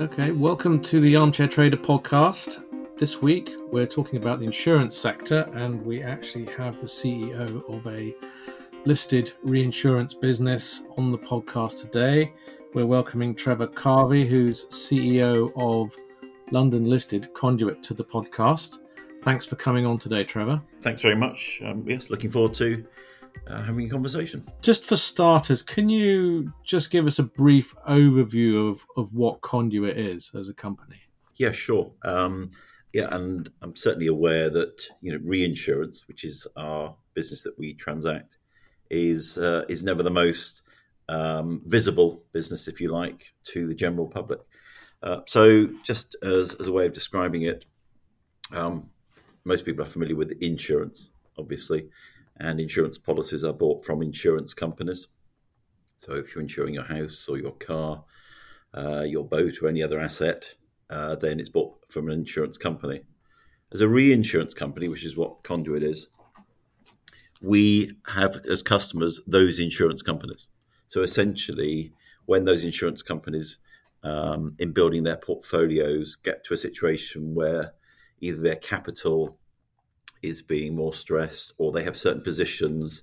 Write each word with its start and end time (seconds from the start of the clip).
Okay, 0.00 0.30
welcome 0.30 0.80
to 0.82 1.00
the 1.00 1.16
Armchair 1.16 1.48
Trader 1.48 1.76
podcast. 1.76 2.62
This 2.98 3.20
week 3.20 3.50
we're 3.72 3.84
talking 3.84 4.20
about 4.20 4.38
the 4.38 4.44
insurance 4.44 4.96
sector, 4.96 5.40
and 5.54 5.84
we 5.84 6.04
actually 6.04 6.46
have 6.52 6.80
the 6.80 6.86
CEO 6.86 7.68
of 7.68 7.84
a 7.98 8.14
listed 8.84 9.32
reinsurance 9.42 10.14
business 10.14 10.82
on 10.96 11.10
the 11.10 11.18
podcast 11.18 11.80
today. 11.80 12.32
We're 12.74 12.86
welcoming 12.86 13.34
Trevor 13.34 13.66
Carvey, 13.66 14.24
who's 14.24 14.66
CEO 14.66 15.52
of 15.56 15.92
London 16.52 16.84
listed 16.88 17.34
Conduit, 17.34 17.82
to 17.82 17.92
the 17.92 18.04
podcast. 18.04 18.78
Thanks 19.22 19.46
for 19.46 19.56
coming 19.56 19.84
on 19.84 19.98
today, 19.98 20.22
Trevor. 20.22 20.62
Thanks 20.80 21.02
very 21.02 21.16
much. 21.16 21.60
Um, 21.64 21.84
yes, 21.88 22.08
looking 22.08 22.30
forward 22.30 22.54
to 22.54 22.84
uh, 23.46 23.62
having 23.62 23.86
a 23.86 23.90
conversation. 23.90 24.44
Just 24.62 24.84
for 24.84 24.96
starters, 24.96 25.62
can 25.62 25.88
you 25.88 26.52
just 26.64 26.90
give 26.90 27.06
us 27.06 27.18
a 27.18 27.22
brief 27.22 27.74
overview 27.88 28.70
of, 28.70 28.84
of 28.96 29.14
what 29.14 29.40
Conduit 29.40 29.96
is 29.98 30.32
as 30.38 30.48
a 30.48 30.54
company? 30.54 31.00
Yeah, 31.36 31.52
sure. 31.52 31.92
Um, 32.04 32.50
yeah, 32.92 33.08
and 33.10 33.48
I'm 33.62 33.76
certainly 33.76 34.06
aware 34.06 34.50
that 34.50 34.82
you 35.00 35.12
know 35.12 35.20
reinsurance, 35.22 36.08
which 36.08 36.24
is 36.24 36.46
our 36.56 36.94
business 37.14 37.42
that 37.44 37.58
we 37.58 37.74
transact, 37.74 38.38
is 38.90 39.38
uh, 39.38 39.64
is 39.68 39.82
never 39.82 40.02
the 40.02 40.10
most 40.10 40.62
um, 41.08 41.62
visible 41.66 42.22
business, 42.32 42.68
if 42.68 42.80
you 42.80 42.90
like, 42.90 43.32
to 43.44 43.66
the 43.66 43.74
general 43.74 44.06
public. 44.06 44.40
Uh, 45.02 45.20
so, 45.26 45.66
just 45.84 46.16
as, 46.22 46.54
as 46.54 46.66
a 46.66 46.72
way 46.72 46.86
of 46.86 46.92
describing 46.92 47.42
it, 47.42 47.64
um, 48.52 48.90
most 49.44 49.64
people 49.64 49.82
are 49.82 49.88
familiar 49.88 50.16
with 50.16 50.32
insurance, 50.42 51.10
obviously, 51.38 51.88
and 52.40 52.60
insurance 52.60 52.98
policies 52.98 53.44
are 53.44 53.52
bought 53.52 53.84
from 53.84 54.02
insurance 54.02 54.54
companies. 54.54 55.08
So 55.96 56.14
if 56.14 56.34
you're 56.34 56.42
insuring 56.42 56.74
your 56.74 56.84
house 56.84 57.26
or 57.28 57.38
your 57.38 57.52
car, 57.52 58.04
uh, 58.74 59.04
your 59.06 59.24
boat, 59.24 59.60
or 59.60 59.68
any 59.68 59.82
other 59.82 59.98
asset, 59.98 60.54
uh, 60.90 61.16
then 61.16 61.40
it's 61.40 61.48
bought 61.48 61.76
from 61.88 62.08
an 62.08 62.18
insurance 62.18 62.56
company. 62.56 63.02
As 63.72 63.80
a 63.80 63.88
reinsurance 63.88 64.54
company, 64.54 64.88
which 64.88 65.04
is 65.04 65.16
what 65.16 65.42
Conduit 65.42 65.82
is, 65.82 66.08
we 67.42 67.92
have 68.06 68.44
as 68.46 68.62
customers 68.62 69.20
those 69.26 69.58
insurance 69.58 70.02
companies. 70.02 70.46
So 70.88 71.02
essentially, 71.02 71.92
when 72.26 72.44
those 72.44 72.64
insurance 72.64 73.02
companies, 73.02 73.58
um, 74.02 74.54
in 74.58 74.72
building 74.72 75.02
their 75.02 75.16
portfolios, 75.16 76.16
get 76.16 76.44
to 76.44 76.54
a 76.54 76.56
situation 76.56 77.34
where 77.34 77.72
either 78.20 78.40
their 78.40 78.56
capital 78.56 79.38
is 80.22 80.42
being 80.42 80.74
more 80.74 80.92
stressed 80.92 81.52
or 81.58 81.72
they 81.72 81.84
have 81.84 81.96
certain 81.96 82.22
positions 82.22 83.02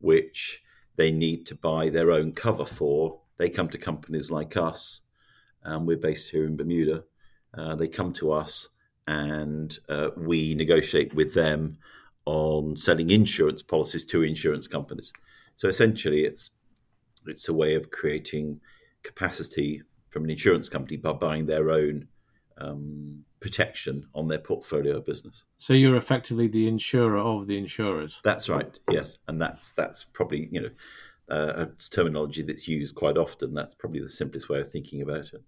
which 0.00 0.62
they 0.96 1.10
need 1.10 1.46
to 1.46 1.54
buy 1.54 1.88
their 1.88 2.10
own 2.10 2.32
cover 2.32 2.66
for, 2.66 3.20
they 3.38 3.48
come 3.48 3.68
to 3.68 3.78
companies 3.78 4.30
like 4.30 4.56
us. 4.56 5.00
Um, 5.64 5.86
we're 5.86 5.96
based 5.96 6.30
here 6.30 6.44
in 6.44 6.56
Bermuda. 6.56 7.04
Uh, 7.56 7.74
they 7.76 7.88
come 7.88 8.12
to 8.14 8.32
us 8.32 8.68
and 9.06 9.76
uh, 9.88 10.10
we 10.16 10.54
negotiate 10.54 11.14
with 11.14 11.34
them 11.34 11.78
on 12.24 12.76
selling 12.76 13.10
insurance 13.10 13.62
policies 13.62 14.04
to 14.06 14.22
insurance 14.22 14.68
companies. 14.68 15.12
So 15.56 15.68
essentially, 15.68 16.24
it's 16.24 16.50
it's 17.26 17.48
a 17.48 17.54
way 17.54 17.74
of 17.74 17.90
creating 17.90 18.60
capacity 19.02 19.82
from 20.10 20.24
an 20.24 20.30
insurance 20.30 20.68
company 20.68 20.96
by 20.96 21.12
buying 21.12 21.46
their 21.46 21.70
own 21.70 22.08
um, 22.62 23.24
protection 23.40 24.06
on 24.14 24.28
their 24.28 24.38
portfolio 24.38 25.00
business. 25.00 25.44
So 25.58 25.74
you're 25.74 25.96
effectively 25.96 26.46
the 26.46 26.68
insurer 26.68 27.18
of 27.18 27.46
the 27.46 27.58
insurers. 27.58 28.20
That's 28.24 28.48
right. 28.48 28.70
Yes, 28.90 29.18
and 29.28 29.40
that's 29.40 29.72
that's 29.72 30.04
probably 30.04 30.48
you 30.50 30.60
know 30.62 30.70
uh, 31.30 31.66
a 31.66 31.66
terminology 31.90 32.42
that's 32.42 32.68
used 32.68 32.94
quite 32.94 33.18
often. 33.18 33.54
That's 33.54 33.74
probably 33.74 34.00
the 34.00 34.10
simplest 34.10 34.48
way 34.48 34.60
of 34.60 34.70
thinking 34.70 35.02
about 35.02 35.32
it. 35.32 35.42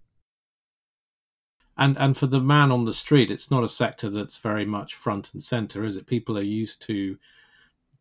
And 1.77 1.97
and 1.97 2.17
for 2.17 2.27
the 2.27 2.39
man 2.39 2.71
on 2.71 2.85
the 2.85 2.93
street, 2.93 3.31
it's 3.31 3.51
not 3.51 3.63
a 3.63 3.67
sector 3.67 4.09
that's 4.09 4.37
very 4.37 4.65
much 4.65 4.95
front 4.95 5.33
and 5.33 5.41
center, 5.41 5.85
is 5.85 5.97
it? 5.97 6.05
People 6.05 6.37
are 6.37 6.43
used 6.43 6.81
to 6.83 7.17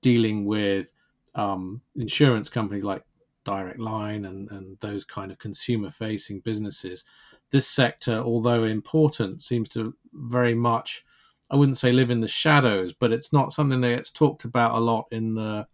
dealing 0.00 0.44
with 0.44 0.93
um, 1.34 1.81
insurance 1.97 2.49
companies 2.49 2.84
like 2.84 3.03
Direct 3.44 3.78
Line 3.78 4.25
and, 4.25 4.50
and 4.50 4.78
those 4.81 5.05
kind 5.05 5.31
of 5.31 5.38
consumer 5.38 5.91
facing 5.91 6.41
businesses 6.41 7.05
this 7.54 7.69
sector, 7.69 8.19
although 8.19 8.65
important, 8.65 9.41
seems 9.41 9.69
to 9.69 9.94
very 10.12 10.56
much, 10.56 11.04
I 11.53 11.54
wouldn't 11.54 11.78
say 11.78 11.92
live 11.92 12.10
in 12.10 12.20
the 12.20 12.26
shadows, 12.26 12.92
but 12.92 13.12
it's 13.12 13.32
not 13.32 13.53
something 13.53 13.81
that 13.81 13.94
gets 13.94 14.10
talked 14.10 14.44
about 14.44 14.76
a 14.76 14.81
lot 14.81 15.06
in 15.12 15.37
the, 15.37 15.64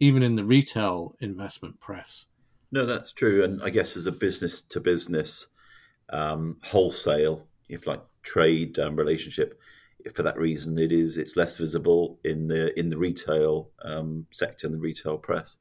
even 0.00 0.24
in 0.24 0.34
the 0.34 0.42
retail 0.42 1.14
investment 1.20 1.78
press. 1.78 2.26
No, 2.72 2.84
that's 2.84 3.12
true. 3.12 3.44
And 3.44 3.62
I 3.62 3.70
guess 3.70 3.96
as 3.96 4.06
a 4.06 4.10
business 4.10 4.62
to 4.62 4.80
business, 4.80 5.46
um, 6.12 6.56
wholesale, 6.64 7.46
if 7.68 7.86
like 7.86 8.02
trade 8.24 8.80
um, 8.80 8.96
relationship, 8.96 9.60
for 10.14 10.24
that 10.24 10.36
reason, 10.36 10.76
it 10.76 10.90
is 10.90 11.16
it's 11.16 11.36
less 11.36 11.56
visible 11.56 12.18
in 12.24 12.48
the 12.48 12.76
in 12.76 12.88
the 12.88 12.98
retail 12.98 13.70
um, 13.84 14.26
sector 14.32 14.66
and 14.66 14.74
the 14.74 14.80
retail 14.80 15.18
press. 15.18 15.58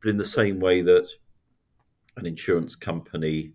But 0.00 0.08
in 0.08 0.16
the 0.16 0.24
same 0.24 0.58
way 0.58 0.80
that 0.80 1.10
an 2.16 2.24
insurance 2.24 2.74
company 2.74 3.52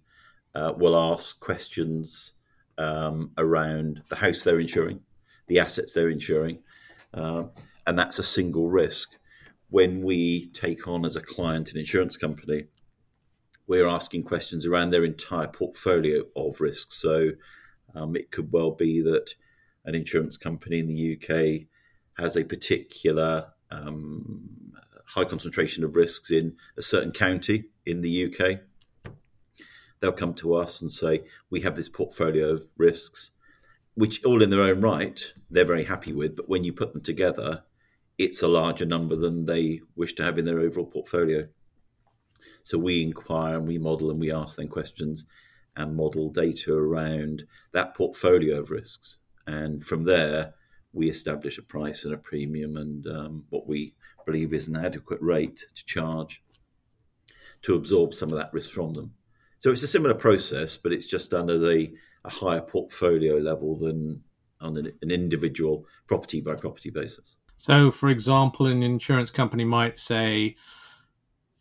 uh, 0.58 0.74
will 0.76 0.96
ask 0.96 1.40
questions 1.40 2.34
um, 2.80 3.32
around 3.38 4.02
the 4.10 4.16
house 4.16 4.44
they're 4.44 4.60
insuring, 4.60 5.02
the 5.46 5.60
assets 5.60 5.94
they're 5.94 6.10
insuring, 6.10 6.60
uh, 7.14 7.44
and 7.86 7.98
that's 7.98 8.18
a 8.18 8.24
single 8.24 8.68
risk. 8.68 9.18
When 9.70 10.02
we 10.02 10.48
take 10.48 10.88
on 10.88 11.06
as 11.06 11.16
a 11.16 11.22
client 11.22 11.72
an 11.72 11.78
insurance 11.78 12.18
company, 12.18 12.66
we're 13.68 13.86
asking 13.86 14.24
questions 14.24 14.66
around 14.66 14.90
their 14.90 15.04
entire 15.04 15.48
portfolio 15.48 16.24
of 16.36 16.60
risks. 16.60 17.00
So 17.00 17.32
um, 17.94 18.16
it 18.16 18.32
could 18.32 18.52
well 18.52 18.72
be 18.72 19.02
that 19.02 19.36
an 19.86 19.94
insurance 19.94 20.38
company 20.38 20.80
in 20.80 20.88
the 20.88 21.18
UK 21.18 21.68
has 22.18 22.36
a 22.36 22.44
particular 22.44 23.50
um, 23.70 24.50
high 25.06 25.26
concentration 25.26 25.84
of 25.84 25.96
risks 25.96 26.32
in 26.32 26.56
a 26.78 26.82
certain 26.82 27.12
county 27.12 27.66
in 27.86 28.02
the 28.02 28.26
UK 28.26 28.62
they'll 30.00 30.12
come 30.12 30.34
to 30.36 30.56
us 30.56 30.82
and 30.82 30.92
say, 30.92 31.24
We 31.50 31.62
have 31.62 31.76
this 31.76 31.90
portfolio 31.90 32.54
of 32.54 32.68
risks, 32.78 33.32
which 33.96 34.24
all 34.24 34.42
in 34.42 34.50
their 34.50 34.62
own 34.62 34.82
right, 34.82 35.22
they're 35.50 35.66
very 35.66 35.86
happy 35.86 36.14
with. 36.14 36.36
But 36.36 36.50
when 36.50 36.64
you 36.64 36.74
put 36.74 36.94
them 36.94 37.02
together, 37.02 37.64
it's 38.18 38.42
a 38.42 38.48
larger 38.48 38.86
number 38.86 39.16
than 39.16 39.46
they 39.46 39.82
wish 39.96 40.14
to 40.16 40.24
have 40.24 40.38
in 40.38 40.46
their 40.46 40.60
overall 40.60 40.86
portfolio. 40.86 41.48
So 42.64 42.78
we 42.78 43.02
inquire 43.02 43.56
and 43.56 43.68
we 43.68 43.78
model 43.78 44.12
and 44.12 44.20
we 44.20 44.32
ask 44.32 44.58
them 44.58 44.68
questions 44.68 45.26
and 45.76 45.96
model 45.96 46.30
data 46.30 46.74
around 46.74 47.46
that 47.72 47.96
portfolio 47.96 48.60
of 48.60 48.72
risks. 48.72 49.18
And 49.46 49.86
from 49.86 50.04
there, 50.04 50.54
we 50.92 51.10
establish 51.10 51.58
a 51.58 51.62
price 51.62 52.04
and 52.04 52.14
a 52.14 52.18
premium 52.18 52.76
and 52.78 53.06
um, 53.08 53.44
what 53.50 53.68
we 53.68 53.94
believe 54.26 54.54
is 54.54 54.68
an 54.68 54.76
adequate 54.76 55.22
rate 55.22 55.64
to 55.76 55.86
charge 55.86 56.42
to 57.62 57.76
absorb 57.76 58.14
some 58.14 58.30
of 58.32 58.38
that 58.38 58.54
risk 58.54 58.72
from 58.72 58.94
them. 58.94 59.14
So 59.60 59.72
it's 59.72 59.84
a 59.84 59.88
similar 59.88 60.14
process, 60.14 60.78
but 60.78 60.92
it's 60.92 61.06
just 61.06 61.34
under 61.34 61.58
the 61.58 61.94
a 62.26 62.30
higher 62.30 62.62
portfolio 62.62 63.38
level 63.38 63.78
than 63.78 64.22
on 64.60 64.76
an, 64.78 64.92
an 65.02 65.12
individual 65.12 65.86
property 66.08 66.42
by 66.42 66.56
property 66.56 66.90
basis. 66.90 67.38
So, 67.58 67.90
for 67.90 68.10
example, 68.10 68.68
an 68.68 68.84
insurance 68.84 69.32
company 69.32 69.64
might 69.64 69.98
say, 69.98 70.56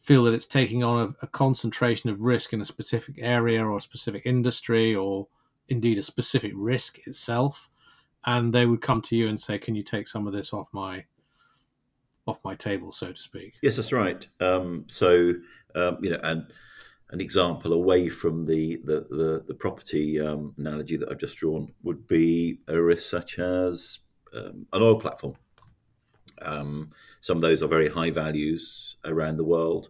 feel 0.06 0.24
that 0.24 0.34
it's 0.34 0.46
taking 0.46 0.84
on 0.84 1.14
a, 1.20 1.24
a, 1.24 1.28
concentration 1.28 2.10
of 2.10 2.20
risk 2.20 2.52
in 2.52 2.60
a 2.60 2.64
specific 2.64 3.16
area 3.18 3.64
or 3.64 3.76
a 3.76 3.80
specific 3.80 4.22
industry 4.24 4.94
or 4.94 5.26
indeed 5.68 5.98
a 5.98 6.02
specific 6.02 6.52
risk 6.54 6.98
itself 7.06 7.68
and 8.24 8.54
they 8.54 8.66
would 8.66 8.80
come 8.80 9.02
to 9.02 9.16
you 9.16 9.28
and 9.28 9.38
say 9.38 9.58
can 9.58 9.74
you 9.74 9.82
take 9.82 10.06
some 10.06 10.28
of 10.28 10.32
this 10.32 10.52
off 10.52 10.68
my 10.72 11.04
off 12.28 12.38
my 12.44 12.54
table 12.54 12.92
so 12.92 13.10
to 13.10 13.20
speak 13.20 13.54
yes 13.62 13.74
that's 13.74 13.92
right 13.92 14.28
um, 14.38 14.84
so 14.86 15.32
um, 15.74 15.98
you 16.00 16.10
know 16.10 16.20
and 16.22 16.46
an 17.10 17.20
example 17.20 17.72
away 17.72 18.08
from 18.08 18.44
the 18.44 18.76
the, 18.84 19.06
the, 19.10 19.44
the 19.46 19.54
property 19.54 20.20
um, 20.20 20.54
analogy 20.58 20.96
that 20.96 21.10
I've 21.10 21.18
just 21.18 21.38
drawn 21.38 21.72
would 21.82 22.06
be 22.06 22.60
a 22.68 22.80
risk 22.80 23.08
such 23.08 23.38
as 23.38 24.00
um, 24.34 24.66
an 24.72 24.82
oil 24.82 25.00
platform. 25.00 25.34
Um, 26.42 26.90
some 27.20 27.38
of 27.38 27.42
those 27.42 27.62
are 27.62 27.68
very 27.68 27.88
high 27.88 28.10
values 28.10 28.96
around 29.04 29.36
the 29.36 29.44
world. 29.44 29.88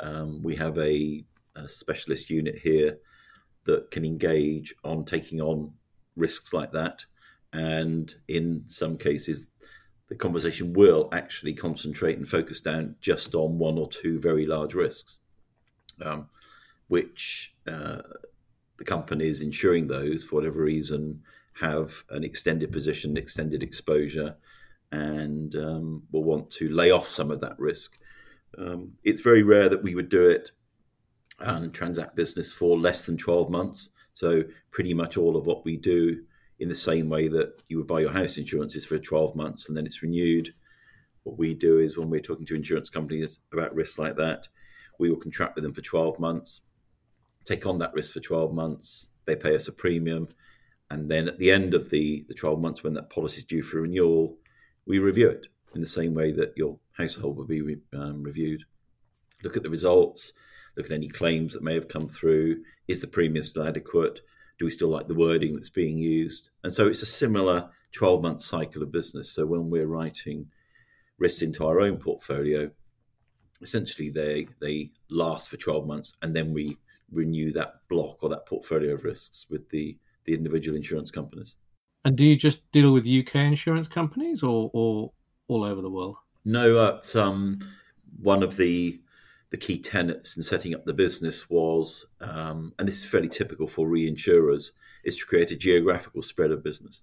Um, 0.00 0.42
we 0.42 0.54
have 0.56 0.78
a, 0.78 1.24
a, 1.56 1.68
specialist 1.68 2.30
unit 2.30 2.56
here 2.56 2.98
that 3.64 3.90
can 3.90 4.04
engage 4.04 4.74
on 4.84 5.04
taking 5.04 5.40
on 5.40 5.72
risks 6.14 6.52
like 6.52 6.70
that, 6.72 7.04
and 7.52 8.14
in 8.28 8.62
some 8.68 8.96
cases, 8.96 9.48
the 10.08 10.14
conversation 10.14 10.72
will 10.72 11.08
actually 11.12 11.52
concentrate 11.52 12.16
and 12.16 12.28
focus 12.28 12.60
down 12.60 12.94
just 13.00 13.34
on 13.34 13.58
one 13.58 13.76
or 13.76 13.88
two 13.88 14.20
very 14.20 14.46
large 14.46 14.74
risks. 14.74 15.18
Um, 16.00 16.28
which 16.88 17.54
uh, 17.66 18.02
the 18.78 18.84
companies 18.84 19.40
insuring 19.40 19.86
those, 19.86 20.24
for 20.24 20.36
whatever 20.36 20.62
reason, 20.62 21.22
have 21.54 22.04
an 22.10 22.24
extended 22.24 22.72
position, 22.72 23.16
extended 23.16 23.62
exposure, 23.62 24.36
and 24.92 25.54
um, 25.56 26.02
will 26.10 26.24
want 26.24 26.50
to 26.50 26.68
lay 26.70 26.90
off 26.90 27.08
some 27.08 27.30
of 27.30 27.40
that 27.40 27.58
risk. 27.58 27.92
Um, 28.56 28.92
it's 29.04 29.20
very 29.20 29.42
rare 29.42 29.68
that 29.68 29.82
we 29.82 29.94
would 29.94 30.08
do 30.08 30.28
it 30.28 30.50
and 31.40 31.72
transact 31.72 32.16
business 32.16 32.50
for 32.50 32.76
less 32.78 33.06
than 33.06 33.16
12 33.16 33.50
months. 33.50 33.90
So 34.14 34.44
pretty 34.70 34.94
much 34.94 35.16
all 35.16 35.36
of 35.36 35.46
what 35.46 35.64
we 35.64 35.76
do 35.76 36.22
in 36.58 36.68
the 36.68 36.74
same 36.74 37.08
way 37.08 37.28
that 37.28 37.62
you 37.68 37.76
would 37.76 37.86
buy 37.86 38.00
your 38.00 38.10
house 38.10 38.36
insurance 38.36 38.74
is 38.74 38.84
for 38.84 38.98
12 38.98 39.36
months 39.36 39.68
and 39.68 39.76
then 39.76 39.86
it's 39.86 40.02
renewed. 40.02 40.52
What 41.22 41.38
we 41.38 41.54
do 41.54 41.78
is 41.78 41.96
when 41.96 42.10
we're 42.10 42.20
talking 42.20 42.46
to 42.46 42.54
insurance 42.54 42.90
companies 42.90 43.38
about 43.52 43.74
risks 43.74 43.98
like 43.98 44.16
that, 44.16 44.48
we 44.98 45.10
will 45.10 45.18
contract 45.18 45.54
with 45.54 45.62
them 45.62 45.72
for 45.72 45.82
12 45.82 46.18
months, 46.18 46.62
take 47.48 47.66
on 47.66 47.78
that 47.78 47.94
risk 47.94 48.12
for 48.12 48.20
12 48.20 48.52
months, 48.52 49.06
they 49.24 49.34
pay 49.34 49.54
us 49.54 49.68
a 49.68 49.72
premium, 49.72 50.28
and 50.90 51.10
then 51.10 51.28
at 51.28 51.38
the 51.38 51.50
end 51.50 51.74
of 51.74 51.90
the, 51.90 52.24
the 52.28 52.34
12 52.34 52.60
months 52.60 52.82
when 52.82 52.94
that 52.94 53.10
policy 53.10 53.38
is 53.38 53.44
due 53.44 53.62
for 53.62 53.80
renewal, 53.80 54.36
we 54.86 54.98
review 54.98 55.28
it 55.28 55.46
in 55.74 55.80
the 55.80 55.86
same 55.86 56.14
way 56.14 56.32
that 56.32 56.54
your 56.56 56.78
household 56.92 57.36
will 57.36 57.46
be 57.46 57.76
um, 57.94 58.22
reviewed. 58.22 58.64
Look 59.42 59.56
at 59.56 59.62
the 59.62 59.70
results, 59.70 60.32
look 60.76 60.86
at 60.86 60.92
any 60.92 61.08
claims 61.08 61.54
that 61.54 61.62
may 61.62 61.74
have 61.74 61.88
come 61.88 62.08
through. 62.08 62.62
Is 62.86 63.00
the 63.00 63.06
premium 63.06 63.44
still 63.44 63.66
adequate? 63.66 64.20
Do 64.58 64.64
we 64.64 64.70
still 64.70 64.88
like 64.88 65.08
the 65.08 65.14
wording 65.14 65.54
that's 65.54 65.70
being 65.70 65.98
used? 65.98 66.48
And 66.64 66.72
so 66.72 66.86
it's 66.86 67.02
a 67.02 67.06
similar 67.06 67.70
12 67.92 68.22
month 68.22 68.42
cycle 68.42 68.82
of 68.82 68.92
business. 68.92 69.30
So 69.30 69.46
when 69.46 69.70
we're 69.70 69.86
writing 69.86 70.46
risks 71.18 71.42
into 71.42 71.66
our 71.66 71.80
own 71.80 71.98
portfolio, 71.98 72.70
essentially 73.60 74.08
they 74.08 74.48
they 74.60 74.90
last 75.10 75.50
for 75.50 75.56
12 75.56 75.86
months 75.86 76.14
and 76.22 76.34
then 76.34 76.52
we 76.52 76.78
renew 77.12 77.52
that 77.52 77.80
block 77.88 78.22
or 78.22 78.28
that 78.28 78.46
portfolio 78.46 78.94
of 78.94 79.04
risks 79.04 79.46
with 79.48 79.68
the 79.70 79.98
the 80.24 80.34
individual 80.34 80.76
insurance 80.76 81.10
companies. 81.10 81.54
And 82.04 82.16
do 82.16 82.24
you 82.24 82.36
just 82.36 82.70
deal 82.70 82.92
with 82.92 83.08
UK 83.08 83.36
insurance 83.36 83.88
companies 83.88 84.42
or, 84.42 84.70
or 84.72 85.10
all 85.48 85.64
over 85.64 85.80
the 85.80 85.90
world? 85.90 86.16
No, 86.44 86.76
uh, 86.76 87.00
um, 87.14 87.60
one 88.20 88.42
of 88.42 88.56
the 88.56 89.00
the 89.50 89.56
key 89.56 89.78
tenets 89.78 90.36
in 90.36 90.42
setting 90.42 90.74
up 90.74 90.84
the 90.84 90.92
business 90.92 91.48
was, 91.48 92.04
um, 92.20 92.74
and 92.78 92.86
this 92.86 92.98
is 92.98 93.06
fairly 93.06 93.28
typical 93.28 93.66
for 93.66 93.88
reinsurers, 93.88 94.72
is 95.04 95.16
to 95.16 95.26
create 95.26 95.50
a 95.50 95.56
geographical 95.56 96.20
spread 96.20 96.50
of 96.50 96.62
business. 96.62 97.02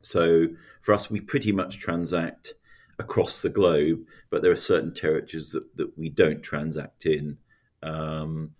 So 0.00 0.48
for 0.80 0.94
us, 0.94 1.10
we 1.10 1.20
pretty 1.20 1.52
much 1.52 1.78
transact 1.78 2.54
across 2.98 3.42
the 3.42 3.50
globe, 3.50 4.06
but 4.30 4.40
there 4.40 4.50
are 4.50 4.56
certain 4.56 4.94
territories 4.94 5.50
that, 5.52 5.76
that 5.76 5.96
we 5.98 6.08
don't 6.08 6.42
transact 6.42 7.04
in. 7.04 7.36
Um, 7.82 8.52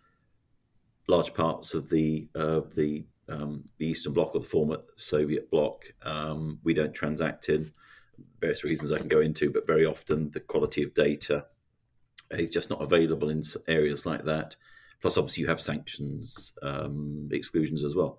large 1.08 1.34
parts 1.34 1.74
of 1.74 1.88
the 1.90 2.28
uh, 2.34 2.60
the 2.74 3.04
um, 3.28 3.64
the 3.78 3.86
Eastern 3.86 4.12
Bloc 4.12 4.34
or 4.34 4.40
the 4.40 4.46
former 4.46 4.78
Soviet 4.96 5.50
bloc, 5.50 5.84
um, 6.02 6.58
we 6.64 6.74
don't 6.74 6.94
transact 6.94 7.48
in. 7.48 7.72
Various 8.40 8.64
reasons 8.64 8.92
I 8.92 8.98
can 8.98 9.08
go 9.08 9.20
into, 9.20 9.50
but 9.50 9.66
very 9.66 9.86
often 9.86 10.30
the 10.32 10.40
quality 10.40 10.82
of 10.82 10.94
data 10.94 11.46
is 12.30 12.50
just 12.50 12.70
not 12.70 12.82
available 12.82 13.30
in 13.30 13.42
areas 13.68 14.04
like 14.04 14.24
that. 14.24 14.56
Plus, 15.00 15.16
obviously, 15.16 15.42
you 15.42 15.48
have 15.48 15.60
sanctions 15.60 16.52
um, 16.62 17.28
exclusions 17.32 17.84
as 17.84 17.94
well. 17.94 18.18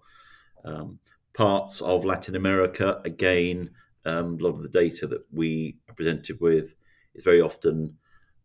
Um, 0.65 0.99
parts 1.33 1.81
of 1.81 2.05
Latin 2.05 2.35
America, 2.35 3.01
again, 3.05 3.71
um, 4.05 4.37
a 4.39 4.43
lot 4.43 4.55
of 4.55 4.63
the 4.63 4.69
data 4.69 5.07
that 5.07 5.25
we 5.31 5.77
are 5.89 5.95
presented 5.95 6.39
with 6.41 6.75
is 7.15 7.23
very 7.23 7.41
often 7.41 7.97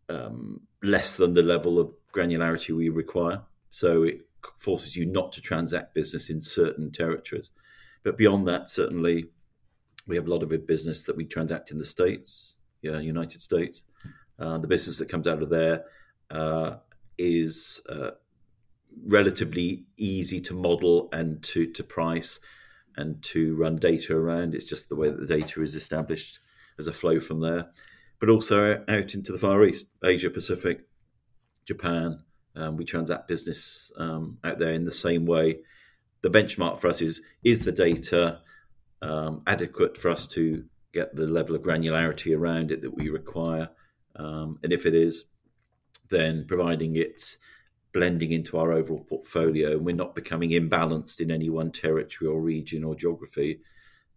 um, 0.09 0.61
less 0.83 1.17
than 1.17 1.35
the 1.35 1.43
level 1.43 1.79
of 1.79 1.93
granularity 2.15 2.75
we 2.75 2.89
require. 2.89 3.43
So 3.71 4.05
it 4.05 4.21
forces 4.59 4.97
you 4.97 5.07
not 5.07 5.33
to 5.33 5.41
transact 5.41 5.95
business 5.95 6.31
in 6.31 6.41
certain 6.41 6.91
territories. 6.91 7.51
But 8.03 8.17
beyond 8.17 8.47
that, 8.49 8.71
certainly, 8.71 9.27
we 10.07 10.17
have 10.17 10.27
a 10.27 10.31
lot 10.31 10.43
of 10.43 10.67
business 10.67 11.05
that 11.05 11.17
we 11.17 11.25
transact 11.25 11.71
in 11.71 11.79
the 11.79 11.85
States, 11.85 12.59
yeah, 12.83 12.99
United 12.99 13.41
States. 13.41 13.83
Uh, 14.39 14.59
the 14.59 14.69
business 14.69 14.99
that 14.99 15.09
comes 15.09 15.27
out 15.27 15.43
of 15.43 15.51
there 15.51 15.85
uh, 16.31 16.77
is 17.19 17.83
uh, 17.89 18.11
relatively 19.07 19.85
easy 19.97 20.41
to 20.41 20.55
model 20.55 21.09
and 21.13 21.43
to, 21.43 21.67
to 21.73 21.83
price 21.83 22.39
and 22.97 23.23
to 23.23 23.55
run 23.57 23.77
data 23.77 24.17
around. 24.17 24.55
It's 24.55 24.65
just 24.65 24.89
the 24.89 24.97
way 24.97 25.09
that 25.09 25.21
the 25.21 25.27
data 25.27 25.63
is 25.63 25.75
established 25.75 26.39
as 26.79 26.87
a 26.87 26.93
flow 26.93 27.21
from 27.21 27.41
there. 27.41 27.69
But 28.21 28.31
also 28.31 28.85
out 28.89 29.15
into 29.15 29.31
the 29.31 29.39
Far 29.39 29.63
East, 29.65 29.87
Asia 30.05 30.31
Pacific, 30.31 30.87
Japan. 31.65 32.25
Um, 32.59 32.77
we 32.77 32.85
transact 32.85 33.29
business 33.29 33.93
um, 33.97 34.39
out 34.43 34.59
there 34.59 34.73
in 34.73 34.85
the 34.85 34.93
same 34.93 35.27
way. 35.27 35.61
The 36.23 36.31
benchmark 36.31 36.81
for 36.81 36.89
us 36.89 37.01
is 37.01 37.23
is 37.45 37.65
the 37.65 37.73
data 37.73 38.41
um, 39.01 39.43
adequate 39.47 39.97
for 39.97 40.09
us 40.09 40.27
to 40.29 40.65
get 40.93 41.15
the 41.15 41.27
level 41.27 41.55
of 41.55 41.63
granularity 41.63 42.37
around 42.37 42.73
it 42.73 42.83
that 42.83 42.97
we 42.97 43.09
require? 43.11 43.71
Um, 44.17 44.59
and 44.63 44.73
if 44.73 44.87
it 44.87 44.95
is, 44.95 45.25
then 46.11 46.47
providing 46.47 46.97
it's 46.97 47.39
blending 47.93 48.33
into 48.33 48.59
our 48.59 48.73
overall 48.73 49.05
portfolio 49.05 49.73
and 49.73 49.85
we're 49.85 49.95
not 49.95 50.15
becoming 50.15 50.51
imbalanced 50.51 51.21
in 51.21 51.31
any 51.31 51.49
one 51.49 51.71
territory 51.71 52.29
or 52.29 52.41
region 52.41 52.85
or 52.85 52.95
geography, 52.95 53.61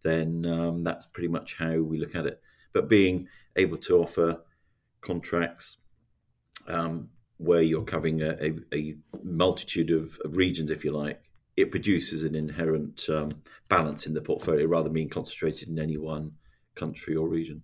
then 0.03 0.45
um, 0.45 0.83
that's 0.83 1.05
pretty 1.05 1.29
much 1.29 1.55
how 1.57 1.77
we 1.77 1.99
look 1.99 2.15
at 2.15 2.25
it. 2.25 2.41
But 2.73 2.89
being 2.89 3.27
able 3.55 3.77
to 3.77 4.01
offer 4.01 4.41
contracts 5.01 5.77
um, 6.67 7.09
where 7.41 7.61
you're 7.61 7.83
covering 7.83 8.21
a, 8.21 8.37
a, 8.39 8.53
a 8.73 8.95
multitude 9.23 9.89
of, 9.89 10.19
of, 10.23 10.37
regions, 10.37 10.69
if 10.69 10.85
you 10.85 10.91
like, 10.91 11.23
it 11.57 11.71
produces 11.71 12.23
an 12.23 12.35
inherent 12.35 13.09
um, 13.09 13.31
balance 13.67 14.05
in 14.05 14.13
the 14.13 14.21
portfolio 14.21 14.67
rather 14.67 14.85
than 14.85 14.93
being 14.93 15.09
concentrated 15.09 15.67
in 15.67 15.79
any 15.79 15.97
one 15.97 16.31
country 16.75 17.15
or 17.15 17.27
region. 17.27 17.63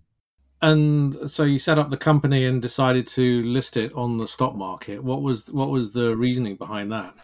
And 0.60 1.30
so 1.30 1.44
you 1.44 1.58
set 1.58 1.78
up 1.78 1.90
the 1.90 1.96
company 1.96 2.46
and 2.46 2.60
decided 2.60 3.06
to 3.08 3.42
list 3.44 3.76
it 3.76 3.92
on 3.94 4.18
the 4.18 4.26
stock 4.26 4.56
market. 4.56 5.02
What 5.02 5.22
was 5.22 5.46
what 5.52 5.70
was 5.70 5.92
the 5.92 6.16
reasoning 6.16 6.56
behind 6.56 6.90
that? 6.90 7.14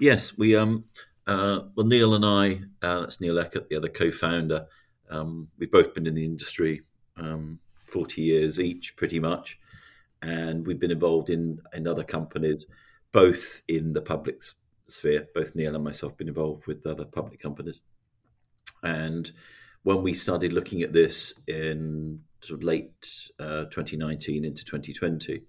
Yes, 0.00 0.38
we 0.38 0.56
um 0.56 0.84
uh, 1.26 1.60
well 1.74 1.86
Neil 1.86 2.14
and 2.14 2.24
I, 2.24 2.62
uh, 2.82 3.00
that's 3.00 3.20
Neil 3.20 3.38
Eckert, 3.38 3.68
the 3.68 3.76
other 3.76 3.88
co-founder. 3.88 4.66
Um, 5.10 5.48
we've 5.58 5.70
both 5.70 5.92
been 5.92 6.06
in 6.06 6.14
the 6.14 6.24
industry 6.24 6.80
um, 7.18 7.58
forty 7.84 8.22
years 8.22 8.58
each, 8.58 8.96
pretty 8.96 9.20
much, 9.20 9.60
and 10.22 10.66
we've 10.66 10.80
been 10.80 10.90
involved 10.90 11.28
in 11.30 11.60
in 11.74 11.86
other 11.86 12.04
companies, 12.04 12.66
both 13.10 13.62
in 13.68 13.92
the 13.92 14.02
public 14.02 14.42
sphere. 14.86 15.28
Both 15.34 15.54
Neil 15.54 15.74
and 15.74 15.84
myself 15.84 16.16
been 16.16 16.28
involved 16.28 16.66
with 16.66 16.86
other 16.86 17.04
public 17.04 17.40
companies, 17.40 17.80
and 18.82 19.30
when 19.82 20.02
we 20.02 20.14
started 20.14 20.52
looking 20.52 20.82
at 20.82 20.92
this 20.92 21.34
in 21.48 22.20
sort 22.40 22.60
of 22.60 22.64
late 22.64 23.30
uh, 23.40 23.64
2019 23.64 24.44
into 24.44 24.64
2020, 24.64 25.42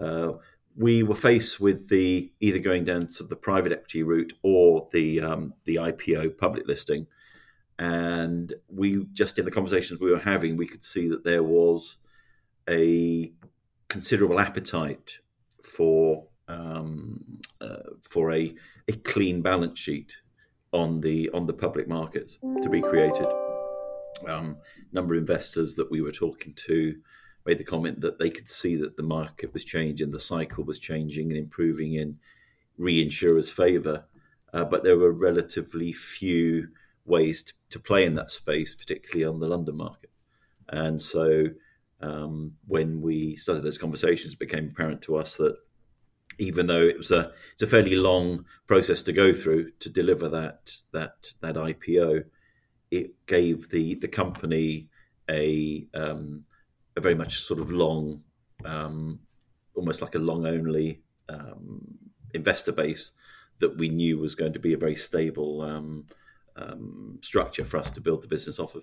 uh, 0.00 0.32
we 0.76 1.02
were 1.02 1.14
faced 1.14 1.60
with 1.60 1.88
the 1.88 2.32
either 2.40 2.58
going 2.58 2.84
down 2.84 3.06
to 3.06 3.22
the 3.24 3.36
private 3.36 3.72
equity 3.72 4.02
route 4.02 4.32
or 4.42 4.88
the 4.92 5.20
um, 5.20 5.54
the 5.64 5.76
IPO 5.76 6.38
public 6.38 6.66
listing, 6.66 7.06
and 7.78 8.52
we 8.68 9.06
just 9.12 9.38
in 9.38 9.44
the 9.44 9.50
conversations 9.50 10.00
we 10.00 10.10
were 10.10 10.18
having, 10.18 10.56
we 10.56 10.66
could 10.66 10.82
see 10.82 11.08
that 11.08 11.24
there 11.24 11.42
was 11.42 11.96
a 12.68 13.32
considerable 13.88 14.40
appetite 14.40 15.18
for 15.62 16.26
um, 16.48 17.40
uh, 17.60 17.90
for 18.08 18.32
a 18.32 18.54
a 18.88 18.92
clean 18.92 19.40
balance 19.40 19.78
sheet 19.78 20.12
on 20.72 21.00
the 21.00 21.30
on 21.30 21.46
the 21.46 21.54
public 21.54 21.88
markets 21.88 22.38
to 22.62 22.68
be 22.68 22.80
created 22.80 23.26
um, 24.26 24.56
number 24.92 25.14
of 25.14 25.20
investors 25.20 25.76
that 25.76 25.90
we 25.90 26.00
were 26.00 26.12
talking 26.12 26.52
to 26.54 26.96
made 27.46 27.58
the 27.58 27.64
comment 27.64 28.00
that 28.00 28.18
they 28.18 28.30
could 28.30 28.48
see 28.48 28.76
that 28.76 28.96
the 28.96 29.02
market 29.02 29.52
was 29.52 29.64
changing, 29.64 30.10
the 30.10 30.20
cycle 30.20 30.64
was 30.64 30.78
changing 30.78 31.30
and 31.30 31.38
improving 31.38 31.94
in 31.94 32.18
reinsurers' 32.78 33.52
favour. 33.52 34.04
Uh, 34.52 34.64
but 34.64 34.84
there 34.84 34.96
were 34.96 35.12
relatively 35.12 35.92
few 35.92 36.68
ways 37.04 37.42
to, 37.42 37.52
to, 37.70 37.78
play 37.78 38.04
in 38.04 38.14
that 38.14 38.30
space, 38.30 38.74
particularly 38.74 39.24
on 39.24 39.40
the 39.40 39.48
London 39.48 39.76
market. 39.76 40.10
And 40.70 41.00
so 41.00 41.46
um, 42.04 42.52
when 42.66 43.00
we 43.00 43.36
started 43.36 43.64
those 43.64 43.78
conversations, 43.78 44.34
it 44.34 44.38
became 44.38 44.68
apparent 44.68 45.02
to 45.02 45.16
us 45.16 45.36
that 45.36 45.56
even 46.38 46.66
though 46.66 46.82
it 46.82 46.98
was 46.98 47.10
a 47.10 47.32
it's 47.52 47.62
a 47.62 47.66
fairly 47.66 47.96
long 47.96 48.44
process 48.66 49.02
to 49.02 49.12
go 49.12 49.32
through 49.32 49.70
to 49.80 49.88
deliver 49.88 50.28
that 50.28 50.72
that 50.92 51.32
that 51.40 51.54
IPO, 51.54 52.24
it 52.90 53.12
gave 53.26 53.70
the 53.70 53.94
the 53.94 54.08
company 54.08 54.88
a 55.30 55.86
um, 55.94 56.44
a 56.96 57.00
very 57.00 57.14
much 57.14 57.40
sort 57.40 57.60
of 57.60 57.70
long, 57.70 58.22
um, 58.64 59.20
almost 59.74 60.02
like 60.02 60.14
a 60.14 60.18
long 60.18 60.46
only 60.46 61.00
um, 61.28 61.80
investor 62.34 62.72
base 62.72 63.12
that 63.60 63.78
we 63.78 63.88
knew 63.88 64.18
was 64.18 64.34
going 64.34 64.52
to 64.52 64.58
be 64.58 64.74
a 64.74 64.78
very 64.78 64.96
stable 64.96 65.62
um, 65.62 66.04
um, 66.56 67.18
structure 67.22 67.64
for 67.64 67.78
us 67.78 67.90
to 67.90 68.00
build 68.00 68.22
the 68.22 68.28
business 68.28 68.58
off 68.58 68.74
of. 68.74 68.82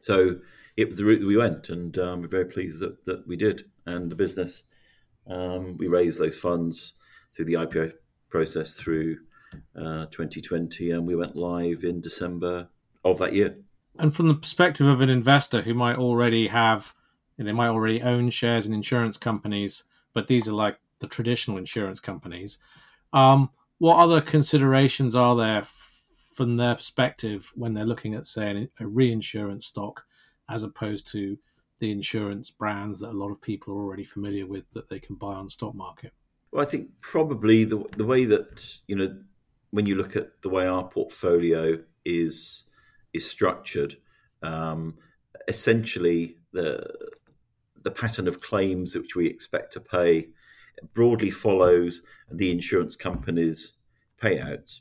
So 0.00 0.40
it 0.76 0.88
was 0.88 0.98
the 0.98 1.04
route 1.04 1.20
that 1.20 1.26
we 1.26 1.36
went, 1.36 1.68
and 1.68 1.96
um, 1.98 2.22
we're 2.22 2.28
very 2.28 2.46
pleased 2.46 2.80
that, 2.80 3.04
that 3.04 3.26
we 3.26 3.36
did. 3.36 3.64
And 3.86 4.10
the 4.10 4.16
business, 4.16 4.62
we 5.26 5.88
raised 5.88 6.18
those 6.18 6.38
funds 6.38 6.94
through 7.34 7.46
the 7.46 7.54
IPO 7.54 7.92
process 8.30 8.74
through 8.74 9.18
uh, 9.76 10.06
2020, 10.06 10.90
and 10.90 11.06
we 11.06 11.14
went 11.16 11.36
live 11.36 11.84
in 11.84 12.00
December 12.00 12.68
of 13.04 13.18
that 13.18 13.34
year. 13.34 13.56
And 13.98 14.14
from 14.14 14.28
the 14.28 14.34
perspective 14.34 14.86
of 14.86 15.00
an 15.00 15.10
investor 15.10 15.60
who 15.60 15.74
might 15.74 15.96
already 15.96 16.48
have, 16.48 16.94
they 17.36 17.52
might 17.52 17.68
already 17.68 18.00
own 18.02 18.30
shares 18.30 18.66
in 18.66 18.72
insurance 18.72 19.16
companies, 19.16 19.84
but 20.14 20.28
these 20.28 20.48
are 20.48 20.52
like 20.52 20.78
the 21.00 21.08
traditional 21.08 21.58
insurance 21.58 21.98
companies. 21.98 22.58
Um, 23.12 23.50
what 23.78 23.98
other 23.98 24.20
considerations 24.20 25.16
are 25.16 25.36
there 25.36 25.66
from 26.34 26.56
their 26.56 26.76
perspective 26.76 27.50
when 27.54 27.74
they're 27.74 27.84
looking 27.84 28.14
at, 28.14 28.26
say, 28.26 28.68
a 28.78 28.86
reinsurance 28.86 29.66
stock 29.66 30.04
as 30.48 30.62
opposed 30.62 31.10
to 31.12 31.36
the 31.78 31.90
insurance 31.90 32.50
brands 32.50 33.00
that 33.00 33.10
a 33.10 33.18
lot 33.18 33.30
of 33.30 33.40
people 33.40 33.74
are 33.74 33.82
already 33.82 34.04
familiar 34.04 34.46
with 34.46 34.64
that 34.72 34.88
they 34.88 35.00
can 35.00 35.16
buy 35.16 35.34
on 35.34 35.46
the 35.46 35.50
stock 35.50 35.74
market? 35.74 36.12
Well, 36.50 36.62
I 36.62 36.68
think 36.68 36.90
probably 37.00 37.64
the 37.64 37.84
the 37.96 38.04
way 38.04 38.24
that 38.26 38.78
you 38.86 38.96
know 38.96 39.16
when 39.70 39.86
you 39.86 39.94
look 39.94 40.16
at 40.16 40.42
the 40.42 40.50
way 40.50 40.66
our 40.66 40.86
portfolio 40.88 41.78
is 42.04 42.66
is 43.12 43.28
structured, 43.28 43.96
um, 44.42 44.94
essentially 45.48 46.36
the 46.52 46.86
the 47.82 47.90
pattern 47.90 48.28
of 48.28 48.40
claims 48.40 48.94
which 48.94 49.16
we 49.16 49.26
expect 49.26 49.72
to 49.72 49.80
pay 49.80 50.28
broadly 50.94 51.30
follows 51.30 52.02
the 52.30 52.50
insurance 52.50 52.96
company's 52.96 53.74
payouts 54.20 54.80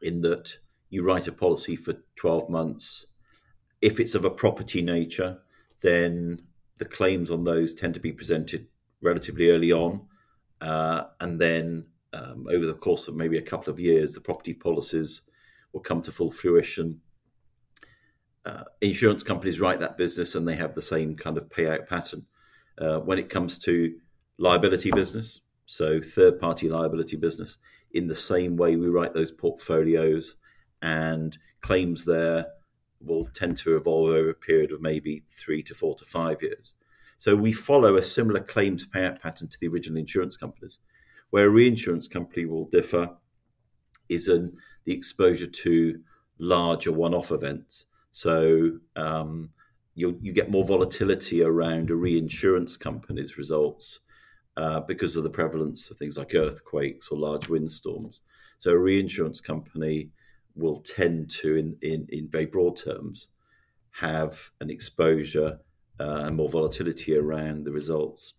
in 0.00 0.20
that 0.22 0.56
you 0.90 1.02
write 1.02 1.26
a 1.26 1.32
policy 1.32 1.76
for 1.76 1.94
12 2.16 2.48
months. 2.48 3.06
If 3.84 4.00
it's 4.00 4.14
of 4.14 4.24
a 4.24 4.30
property 4.30 4.80
nature, 4.80 5.40
then 5.82 6.40
the 6.78 6.86
claims 6.86 7.30
on 7.30 7.44
those 7.44 7.74
tend 7.74 7.92
to 7.92 8.00
be 8.00 8.12
presented 8.12 8.66
relatively 9.02 9.50
early 9.50 9.72
on. 9.72 10.06
Uh, 10.58 11.02
and 11.20 11.38
then 11.38 11.84
um, 12.14 12.46
over 12.50 12.64
the 12.64 12.72
course 12.72 13.08
of 13.08 13.14
maybe 13.14 13.36
a 13.36 13.42
couple 13.42 13.70
of 13.70 13.78
years, 13.78 14.14
the 14.14 14.22
property 14.22 14.54
policies 14.54 15.20
will 15.74 15.82
come 15.82 16.00
to 16.00 16.10
full 16.10 16.30
fruition. 16.30 16.98
Uh, 18.46 18.64
insurance 18.80 19.22
companies 19.22 19.60
write 19.60 19.80
that 19.80 19.98
business 19.98 20.34
and 20.34 20.48
they 20.48 20.56
have 20.56 20.74
the 20.74 20.80
same 20.80 21.14
kind 21.14 21.36
of 21.36 21.50
payout 21.50 21.86
pattern. 21.86 22.24
Uh, 22.78 23.00
when 23.00 23.18
it 23.18 23.28
comes 23.28 23.58
to 23.58 23.94
liability 24.38 24.92
business, 24.92 25.42
so 25.66 26.00
third 26.00 26.40
party 26.40 26.70
liability 26.70 27.16
business, 27.16 27.58
in 27.92 28.06
the 28.06 28.16
same 28.16 28.56
way 28.56 28.76
we 28.76 28.88
write 28.88 29.12
those 29.12 29.30
portfolios 29.30 30.36
and 30.80 31.36
claims 31.60 32.06
there 32.06 32.46
will 33.00 33.26
tend 33.34 33.56
to 33.58 33.76
evolve 33.76 34.10
over 34.10 34.30
a 34.30 34.34
period 34.34 34.72
of 34.72 34.80
maybe 34.80 35.24
three 35.30 35.62
to 35.64 35.74
four 35.74 35.94
to 35.96 36.04
five 36.04 36.42
years. 36.42 36.74
So 37.18 37.36
we 37.36 37.52
follow 37.52 37.96
a 37.96 38.02
similar 38.02 38.40
claims 38.40 38.86
payout 38.86 39.20
pattern 39.20 39.48
to 39.48 39.58
the 39.60 39.68
original 39.68 39.98
insurance 39.98 40.36
companies. 40.36 40.78
Where 41.30 41.46
a 41.46 41.50
reinsurance 41.50 42.08
company 42.08 42.44
will 42.44 42.66
differ 42.66 43.10
is 44.08 44.28
in 44.28 44.56
the 44.84 44.92
exposure 44.92 45.46
to 45.46 46.00
larger 46.38 46.92
one-off 46.92 47.30
events. 47.30 47.86
So 48.12 48.78
um, 48.96 49.50
you 49.94 50.18
you 50.20 50.32
get 50.32 50.50
more 50.50 50.64
volatility 50.64 51.42
around 51.42 51.90
a 51.90 51.96
reinsurance 51.96 52.76
company's 52.76 53.38
results 53.38 54.00
uh, 54.56 54.80
because 54.80 55.16
of 55.16 55.24
the 55.24 55.30
prevalence 55.30 55.90
of 55.90 55.96
things 55.96 56.16
like 56.16 56.34
earthquakes 56.34 57.08
or 57.08 57.18
large 57.18 57.48
windstorms. 57.48 58.20
So 58.58 58.70
a 58.70 58.78
reinsurance 58.78 59.40
company 59.40 60.10
will 60.54 60.80
tend 60.80 61.30
to, 61.30 61.56
in, 61.56 61.76
in, 61.82 62.06
in 62.10 62.28
very 62.28 62.46
broad 62.46 62.76
terms, 62.76 63.28
have 63.92 64.50
an 64.60 64.70
exposure 64.70 65.58
uh, 66.00 66.22
and 66.24 66.36
more 66.36 66.48
volatility 66.48 67.16
around 67.16 67.64
the 67.64 67.72
results 67.72 68.34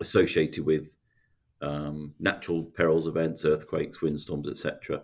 associated 0.00 0.64
with 0.64 0.94
um, 1.60 2.14
natural 2.18 2.64
perils 2.64 3.06
events, 3.06 3.44
earthquakes, 3.44 4.00
windstorms, 4.00 4.48
etc., 4.48 5.02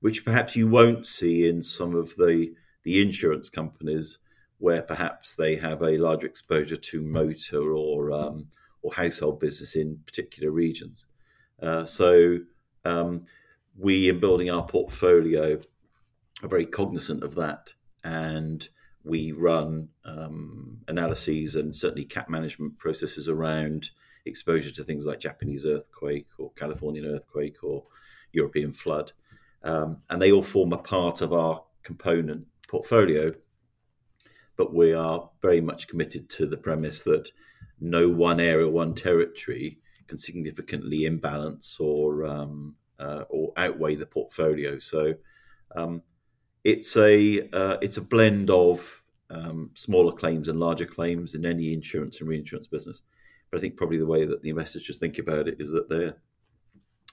which 0.00 0.24
perhaps 0.24 0.54
you 0.54 0.68
won't 0.68 1.06
see 1.06 1.48
in 1.48 1.62
some 1.62 1.94
of 1.94 2.14
the 2.16 2.52
the 2.84 3.02
insurance 3.02 3.48
companies 3.48 4.20
where 4.58 4.82
perhaps 4.82 5.34
they 5.34 5.56
have 5.56 5.82
a 5.82 5.98
larger 5.98 6.26
exposure 6.26 6.76
to 6.76 7.02
motor 7.02 7.72
or 7.74 8.12
um, 8.12 8.46
or 8.82 8.92
household 8.92 9.40
business 9.40 9.74
in 9.74 9.98
particular 10.06 10.52
regions. 10.52 11.06
Uh, 11.60 11.84
so 11.84 12.38
um, 12.84 13.26
we, 13.76 14.08
in 14.08 14.20
building 14.20 14.50
our 14.50 14.64
portfolio, 14.64 15.58
are 16.42 16.48
very 16.48 16.66
cognizant 16.66 17.22
of 17.22 17.34
that, 17.36 17.72
and 18.04 18.68
we 19.04 19.32
run 19.32 19.88
um, 20.04 20.78
analyses 20.88 21.54
and 21.54 21.74
certainly 21.74 22.04
cat 22.04 22.28
management 22.28 22.76
processes 22.78 23.28
around 23.28 23.90
exposure 24.26 24.72
to 24.72 24.82
things 24.82 25.06
like 25.06 25.20
Japanese 25.20 25.64
earthquake 25.64 26.26
or 26.38 26.50
Californian 26.52 27.06
earthquake 27.06 27.62
or 27.62 27.84
European 28.32 28.72
flood. 28.72 29.12
Um, 29.62 29.98
and 30.10 30.20
they 30.20 30.32
all 30.32 30.42
form 30.42 30.72
a 30.72 30.78
part 30.78 31.20
of 31.20 31.32
our 31.32 31.62
component 31.82 32.46
portfolio. 32.68 33.32
But 34.56 34.74
we 34.74 34.92
are 34.92 35.30
very 35.42 35.60
much 35.60 35.86
committed 35.86 36.28
to 36.30 36.46
the 36.46 36.56
premise 36.56 37.04
that 37.04 37.30
no 37.78 38.08
one 38.08 38.40
area, 38.40 38.68
one 38.68 38.94
territory 38.94 39.78
can 40.08 40.18
significantly 40.18 41.04
imbalance 41.04 41.78
or 41.78 42.24
um, 42.24 42.74
uh, 42.98 43.24
or 43.28 43.52
outweigh 43.56 43.96
the 43.96 44.06
portfolio. 44.06 44.78
So 44.78 45.14
um, 45.74 46.02
it's 46.66 46.96
a 46.96 47.48
uh, 47.52 47.76
it's 47.80 47.96
a 47.96 48.02
blend 48.02 48.50
of 48.50 49.04
um, 49.30 49.70
smaller 49.74 50.10
claims 50.10 50.48
and 50.48 50.58
larger 50.58 50.84
claims 50.84 51.34
in 51.34 51.46
any 51.46 51.72
insurance 51.72 52.18
and 52.20 52.28
reinsurance 52.28 52.66
business. 52.66 53.02
But 53.50 53.58
I 53.58 53.60
think 53.60 53.76
probably 53.76 53.98
the 53.98 54.06
way 54.06 54.24
that 54.24 54.42
the 54.42 54.50
investors 54.50 54.82
just 54.82 54.98
think 54.98 55.20
about 55.20 55.46
it 55.46 55.60
is 55.60 55.70
that 55.70 55.88
there 55.88 56.16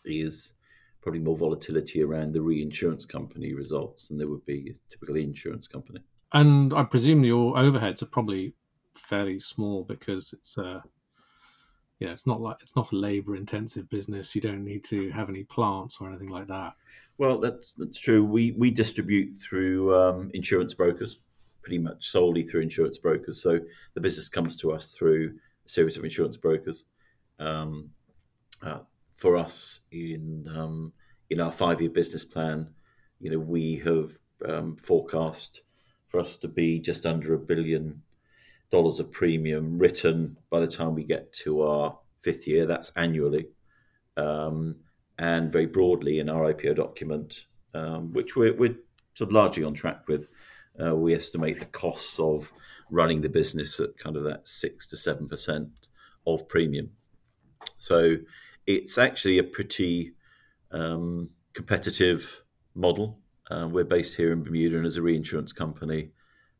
is 0.05 0.53
probably 1.01 1.19
more 1.19 1.37
volatility 1.37 2.01
around 2.01 2.33
the 2.33 2.41
reinsurance 2.41 3.05
company 3.05 3.53
results 3.53 4.07
than 4.07 4.17
there 4.17 4.27
would 4.27 4.45
be 4.47 4.71
a 4.71 4.91
typical 4.91 5.17
insurance 5.17 5.67
company. 5.67 5.99
And 6.31 6.73
I 6.73 6.83
presume 6.83 7.23
your 7.23 7.53
overheads 7.53 8.01
are 8.01 8.07
probably 8.07 8.55
fairly 8.95 9.39
small 9.39 9.83
because 9.83 10.33
it's 10.33 10.57
uh 12.03 12.07
yeah, 12.07 12.13
it's 12.13 12.27
not 12.27 12.41
like 12.41 12.57
it's 12.61 12.75
not 12.75 12.91
a 12.91 12.95
labor 12.95 13.35
intensive 13.35 13.89
business. 13.89 14.35
You 14.35 14.41
don't 14.41 14.63
need 14.63 14.83
to 14.85 15.09
have 15.11 15.29
any 15.29 15.43
plants 15.43 15.97
or 15.99 16.09
anything 16.09 16.29
like 16.29 16.47
that. 16.47 16.73
Well, 17.17 17.39
that's 17.39 17.73
that's 17.73 17.99
true. 17.99 18.23
We 18.23 18.51
we 18.51 18.71
distribute 18.71 19.37
through 19.37 19.95
um, 19.95 20.31
insurance 20.33 20.73
brokers, 20.73 21.19
pretty 21.61 21.79
much 21.79 22.09
solely 22.09 22.43
through 22.43 22.61
insurance 22.61 22.97
brokers. 22.97 23.41
So 23.41 23.59
the 23.93 24.01
business 24.01 24.29
comes 24.29 24.57
to 24.57 24.71
us 24.71 24.93
through 24.93 25.33
a 25.65 25.69
series 25.69 25.97
of 25.97 26.03
insurance 26.03 26.37
brokers. 26.37 26.85
Um, 27.39 27.89
uh, 28.61 28.79
for 29.17 29.37
us, 29.37 29.81
in 29.91 30.47
um, 30.55 30.93
in 31.29 31.39
our 31.39 31.51
five 31.51 31.81
year 31.81 31.89
business 31.89 32.25
plan, 32.25 32.69
you 33.19 33.31
know, 33.31 33.39
we 33.39 33.75
have 33.77 34.17
um, 34.47 34.75
forecast 34.75 35.61
for 36.09 36.19
us 36.19 36.35
to 36.35 36.47
be 36.47 36.79
just 36.79 37.05
under 37.05 37.33
a 37.33 37.39
billion 37.39 38.01
dollars 38.73 38.99
of 38.99 39.11
premium 39.11 39.77
written 39.77 40.35
by 40.49 40.59
the 40.59 40.67
time 40.67 40.95
we 40.95 41.03
get 41.03 41.31
to 41.31 41.61
our 41.61 41.95
fifth 42.23 42.47
year. 42.47 42.65
That's 42.65 42.91
annually, 42.95 43.45
um, 44.17 44.77
and 45.19 45.53
very 45.53 45.67
broadly 45.67 46.17
in 46.17 46.27
our 46.27 46.51
IPO 46.51 46.77
document, 46.77 47.45
um, 47.75 48.11
which 48.13 48.35
we're, 48.35 48.55
we're, 48.55 48.75
sort 49.13 49.29
of 49.29 49.31
largely 49.31 49.63
on 49.63 49.75
track 49.75 50.07
with. 50.07 50.33
Uh, 50.83 50.95
we 50.95 51.13
estimate 51.13 51.59
the 51.59 51.67
costs 51.67 52.17
of 52.17 52.51
running 52.89 53.21
the 53.21 53.29
business 53.29 53.79
at 53.79 53.95
kind 53.95 54.17
of 54.17 54.23
that 54.23 54.47
six 54.47 54.87
to 54.87 54.97
seven 54.97 55.27
percent 55.27 55.69
of 56.25 56.47
premium. 56.47 56.89
So 57.77 58.15
it's 58.65 58.97
actually 58.97 59.37
a 59.37 59.43
pretty 59.43 60.13
um, 60.71 61.29
competitive 61.53 62.41
model. 62.73 63.19
Uh, 63.51 63.67
we're 63.69 63.83
based 63.83 64.15
here 64.15 64.31
in 64.31 64.41
Bermuda, 64.41 64.77
and 64.77 64.85
as 64.87 64.97
a 64.97 65.01
reinsurance 65.03 65.53
company, 65.53 66.09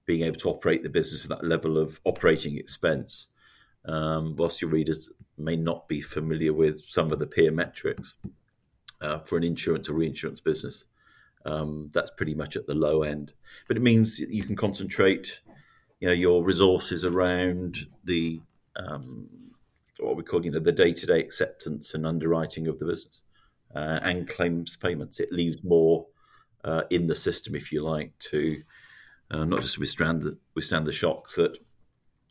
being 0.05 0.23
able 0.23 0.37
to 0.37 0.49
operate 0.49 0.83
the 0.83 0.89
business 0.89 1.23
with 1.23 1.29
that 1.29 1.47
level 1.47 1.77
of 1.77 1.99
operating 2.03 2.57
expense. 2.57 3.27
Um, 3.85 4.35
whilst 4.37 4.61
your 4.61 4.71
readers 4.71 5.09
may 5.37 5.55
not 5.55 5.87
be 5.87 6.01
familiar 6.01 6.53
with 6.53 6.81
some 6.87 7.11
of 7.11 7.19
the 7.19 7.27
peer 7.27 7.51
metrics 7.51 8.13
uh, 9.01 9.19
for 9.19 9.37
an 9.37 9.43
insurance 9.43 9.89
or 9.89 9.93
reinsurance 9.93 10.39
business, 10.39 10.85
um, 11.45 11.89
that's 11.93 12.11
pretty 12.11 12.33
much 12.33 12.55
at 12.55 12.65
the 12.65 12.75
low 12.75 13.03
end. 13.03 13.33
But 13.67 13.77
it 13.77 13.83
means 13.83 14.19
you 14.19 14.43
can 14.43 14.55
concentrate, 14.55 15.41
you 15.99 16.07
know, 16.07 16.13
your 16.13 16.43
resources 16.43 17.03
around 17.03 17.87
the 18.05 18.41
um, 18.75 19.27
what 19.99 20.17
we 20.17 20.23
call, 20.23 20.43
you 20.43 20.51
know, 20.51 20.59
the 20.59 20.71
day-to-day 20.71 21.19
acceptance 21.19 21.93
and 21.93 22.05
underwriting 22.05 22.67
of 22.67 22.79
the 22.79 22.85
business 22.85 23.23
uh, 23.75 23.99
and 24.01 24.27
claims 24.27 24.75
payments. 24.75 25.19
It 25.19 25.31
leaves 25.31 25.63
more 25.63 26.07
uh, 26.63 26.83
in 26.89 27.07
the 27.07 27.15
system, 27.15 27.55
if 27.55 27.71
you 27.71 27.83
like, 27.83 28.17
to 28.31 28.63
uh, 29.33 29.45
not 29.45 29.61
just 29.61 29.75
to 29.75 29.79
withstand 29.79 30.21
the, 30.21 30.37
withstand 30.55 30.85
the 30.85 30.93
shocks 30.93 31.35
that 31.35 31.57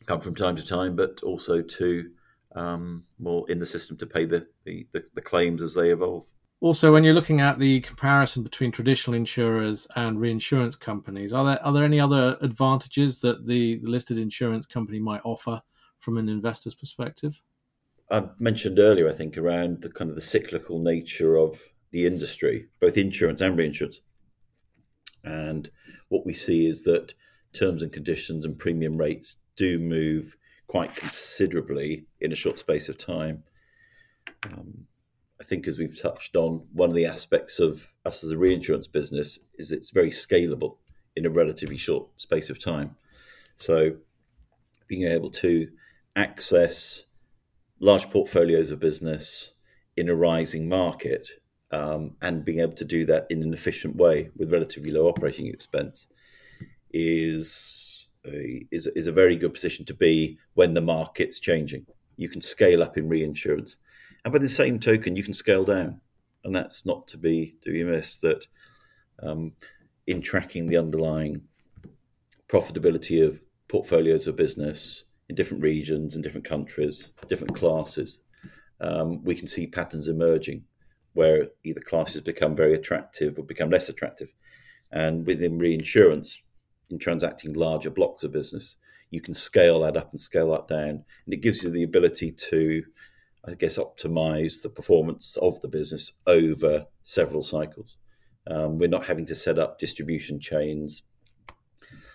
come 0.05 0.21
from 0.21 0.35
time 0.35 0.55
to 0.55 0.65
time, 0.65 0.95
but 0.95 1.21
also 1.23 1.61
to 1.61 2.09
um, 2.55 3.03
more 3.19 3.49
in 3.49 3.59
the 3.59 3.65
system 3.65 3.97
to 3.97 4.05
pay 4.05 4.25
the, 4.25 4.47
the, 4.63 4.87
the, 4.93 5.03
the 5.13 5.21
claims 5.21 5.61
as 5.61 5.73
they 5.73 5.91
evolve. 5.91 6.25
Also, 6.61 6.93
when 6.93 7.03
you're 7.03 7.13
looking 7.13 7.41
at 7.41 7.59
the 7.59 7.81
comparison 7.81 8.41
between 8.41 8.71
traditional 8.71 9.15
insurers 9.15 9.85
and 9.97 10.19
reinsurance 10.19 10.77
companies, 10.77 11.33
are 11.33 11.43
there 11.43 11.65
are 11.65 11.73
there 11.73 11.83
any 11.83 11.99
other 11.99 12.37
advantages 12.41 13.19
that 13.19 13.45
the 13.45 13.81
listed 13.83 14.17
insurance 14.17 14.65
company 14.65 14.97
might 14.97 15.19
offer 15.25 15.61
from 15.99 16.17
an 16.17 16.29
investor's 16.29 16.73
perspective? 16.73 17.33
I 18.09 18.29
mentioned 18.39 18.79
earlier, 18.79 19.09
I 19.09 19.13
think, 19.13 19.37
around 19.37 19.81
the 19.81 19.89
kind 19.89 20.09
of 20.09 20.15
the 20.15 20.21
cyclical 20.21 20.79
nature 20.79 21.37
of 21.37 21.61
the 21.91 22.05
industry, 22.05 22.67
both 22.79 22.95
insurance 22.95 23.41
and 23.41 23.57
reinsurance. 23.57 23.99
And 25.25 25.69
what 26.13 26.27
we 26.27 26.33
see 26.33 26.67
is 26.67 26.83
that 26.83 27.15
terms 27.53 27.81
and 27.81 27.91
conditions 27.91 28.45
and 28.45 28.57
premium 28.57 28.95
rates 28.97 29.37
do 29.55 29.79
move 29.79 30.37
quite 30.67 30.95
considerably 30.95 32.05
in 32.21 32.31
a 32.31 32.35
short 32.35 32.59
space 32.59 32.87
of 32.87 32.99
time. 32.99 33.43
Um, 34.43 34.85
I 35.41 35.43
think, 35.43 35.67
as 35.67 35.79
we've 35.79 35.99
touched 35.99 36.35
on, 36.35 36.67
one 36.71 36.89
of 36.89 36.95
the 36.95 37.07
aspects 37.07 37.59
of 37.59 37.87
us 38.05 38.23
as 38.23 38.29
a 38.29 38.37
reinsurance 38.37 38.85
business 38.85 39.39
is 39.57 39.71
it's 39.71 39.89
very 39.89 40.11
scalable 40.11 40.77
in 41.15 41.25
a 41.25 41.31
relatively 41.31 41.77
short 41.77 42.07
space 42.21 42.51
of 42.51 42.63
time. 42.63 42.95
So, 43.55 43.95
being 44.87 45.03
able 45.03 45.31
to 45.31 45.67
access 46.15 47.05
large 47.79 48.09
portfolios 48.11 48.69
of 48.69 48.79
business 48.79 49.53
in 49.97 50.09
a 50.09 50.15
rising 50.15 50.69
market 50.69 51.27
um, 51.73 52.15
and 52.21 52.45
being 52.45 52.59
able 52.59 52.73
to 52.73 52.85
do 52.85 53.03
that 53.05 53.25
in 53.31 53.41
an 53.41 53.51
efficient 53.51 53.95
way 53.95 54.29
with 54.37 54.51
relatively 54.51 54.91
low 54.91 55.07
operating 55.07 55.47
expense 55.47 56.07
is 56.91 58.07
a, 58.27 58.63
is, 58.69 58.85
is 58.87 59.07
a 59.07 59.11
very 59.11 59.35
good 59.35 59.55
position 59.55 59.83
to 59.85 59.93
be 59.95 60.37
when 60.53 60.75
the 60.75 60.81
market's 60.81 61.39
changing. 61.39 61.87
You 62.15 62.29
can 62.29 62.41
scale 62.41 62.83
up 62.83 62.95
in 62.95 63.09
reinsurance, 63.09 63.75
and 64.23 64.31
by 64.31 64.37
the 64.37 64.47
same 64.47 64.79
token, 64.79 65.15
you 65.15 65.23
can 65.23 65.33
scale 65.33 65.65
down, 65.65 65.99
and 66.43 66.55
that's 66.55 66.85
not 66.85 67.07
to 67.07 67.17
be 67.17 67.55
to 67.63 67.71
be 67.71 67.83
missed. 67.83 68.21
That 68.21 68.45
um, 69.23 69.53
in 70.05 70.21
tracking 70.21 70.67
the 70.67 70.77
underlying 70.77 71.41
profitability 72.47 73.25
of 73.25 73.41
portfolios 73.67 74.27
of 74.27 74.35
business 74.35 75.05
in 75.27 75.35
different 75.35 75.63
regions, 75.63 76.15
in 76.15 76.21
different 76.21 76.45
countries, 76.45 77.09
different 77.27 77.55
classes, 77.55 78.19
um, 78.79 79.23
we 79.23 79.33
can 79.33 79.47
see 79.47 79.65
patterns 79.65 80.07
emerging 80.07 80.63
where 81.13 81.47
either 81.63 81.79
classes 81.79 82.21
become 82.21 82.55
very 82.55 82.73
attractive 82.73 83.37
or 83.37 83.43
become 83.43 83.69
less 83.69 83.89
attractive. 83.89 84.33
And 84.91 85.25
within 85.25 85.57
reinsurance, 85.57 86.39
in 86.89 86.99
transacting 86.99 87.53
larger 87.53 87.89
blocks 87.89 88.23
of 88.23 88.31
business, 88.31 88.75
you 89.09 89.21
can 89.21 89.33
scale 89.33 89.79
that 89.81 89.97
up 89.97 90.11
and 90.11 90.19
scale 90.19 90.51
that 90.51 90.67
down. 90.67 91.03
And 91.25 91.33
it 91.33 91.41
gives 91.41 91.63
you 91.63 91.69
the 91.69 91.83
ability 91.83 92.31
to, 92.31 92.83
I 93.47 93.53
guess, 93.53 93.77
optimize 93.77 94.61
the 94.61 94.69
performance 94.69 95.37
of 95.37 95.61
the 95.61 95.67
business 95.67 96.11
over 96.25 96.87
several 97.03 97.43
cycles. 97.43 97.97
Um, 98.49 98.77
we're 98.77 98.89
not 98.89 99.05
having 99.05 99.25
to 99.27 99.35
set 99.35 99.57
up 99.57 99.79
distribution 99.79 100.39
chains 100.39 101.03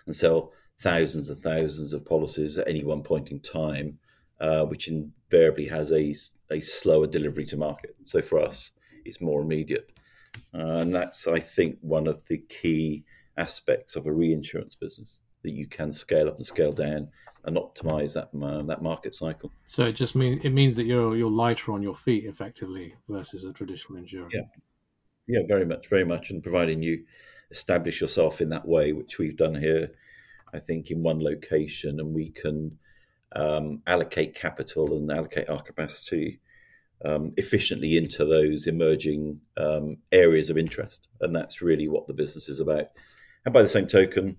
and 0.07 0.15
sell 0.15 0.53
thousands 0.81 1.29
and 1.29 1.43
thousands 1.43 1.93
of 1.93 2.05
policies 2.05 2.59
at 2.59 2.69
any 2.69 2.85
one 2.85 3.03
point 3.03 3.29
in 3.29 3.41
time, 3.41 3.99
uh, 4.41 4.65
which 4.65 4.89
invariably 4.89 5.67
has 5.67 5.91
a, 5.91 6.15
a 6.51 6.61
slower 6.61 7.07
delivery 7.07 7.47
to 7.47 7.57
market. 7.57 7.97
So 8.05 8.23
for 8.23 8.41
us, 8.41 8.71
it's 9.05 9.21
more 9.21 9.43
immediate. 9.43 9.91
Uh, 10.55 10.79
and 10.79 10.95
that's, 10.95 11.27
I 11.27 11.41
think, 11.41 11.79
one 11.81 12.07
of 12.07 12.27
the 12.29 12.39
key 12.39 13.05
aspects 13.37 13.97
of 13.97 14.07
a 14.07 14.13
reinsurance 14.13 14.75
business 14.75 15.19
that 15.43 15.53
you 15.53 15.67
can 15.67 15.93
scale 15.93 16.29
up 16.29 16.37
and 16.37 16.47
scale 16.47 16.73
down 16.73 17.09
and 17.45 17.57
optimize 17.57 18.13
that 18.15 18.31
uh, 18.45 18.63
that 18.65 18.83
market 18.83 19.15
cycle. 19.15 19.53
So 19.67 19.85
it 19.85 19.93
just 19.93 20.15
mean 20.15 20.41
it 20.43 20.51
means 20.51 20.77
that 20.77 20.85
you're 20.85 21.17
you're 21.17 21.31
lighter 21.31 21.73
on 21.73 21.83
your 21.83 21.95
feet 21.95 22.25
effectively 22.25 22.95
versus 23.09 23.45
a 23.45 23.53
traditional 23.53 23.99
insurer. 23.99 24.29
Yeah, 24.33 24.43
yeah, 25.27 25.41
very 25.47 25.65
much, 25.65 25.89
very 25.89 26.05
much, 26.05 26.31
and 26.31 26.43
providing 26.43 26.83
you 26.83 27.05
establish 27.51 28.01
yourself 28.01 28.41
in 28.41 28.51
that 28.51 28.67
way, 28.67 28.93
which 28.93 29.19
we've 29.19 29.37
done 29.37 29.55
here, 29.55 29.91
I 30.53 30.59
think, 30.59 30.91
in 30.91 31.03
one 31.03 31.23
location, 31.23 32.01
and 32.01 32.13
we 32.13 32.31
can 32.31 32.79
um, 33.33 33.83
allocate 33.87 34.35
capital 34.35 34.97
and 34.97 35.11
allocate 35.11 35.49
our 35.49 35.63
capacity 35.63 36.41
um, 37.05 37.33
efficiently 37.37 37.97
into 37.97 38.25
those 38.25 38.67
emerging 38.67 39.41
um, 39.57 39.99
areas 40.13 40.51
of 40.51 40.59
interest. 40.59 41.09
And 41.21 41.35
that's 41.35 41.63
really 41.63 41.89
what 41.89 42.07
the 42.07 42.15
business 42.15 42.49
is 42.49 42.61
about. 42.61 42.89
And 43.45 43.55
by 43.55 43.63
the 43.63 43.69
same 43.69 43.87
token, 43.87 44.37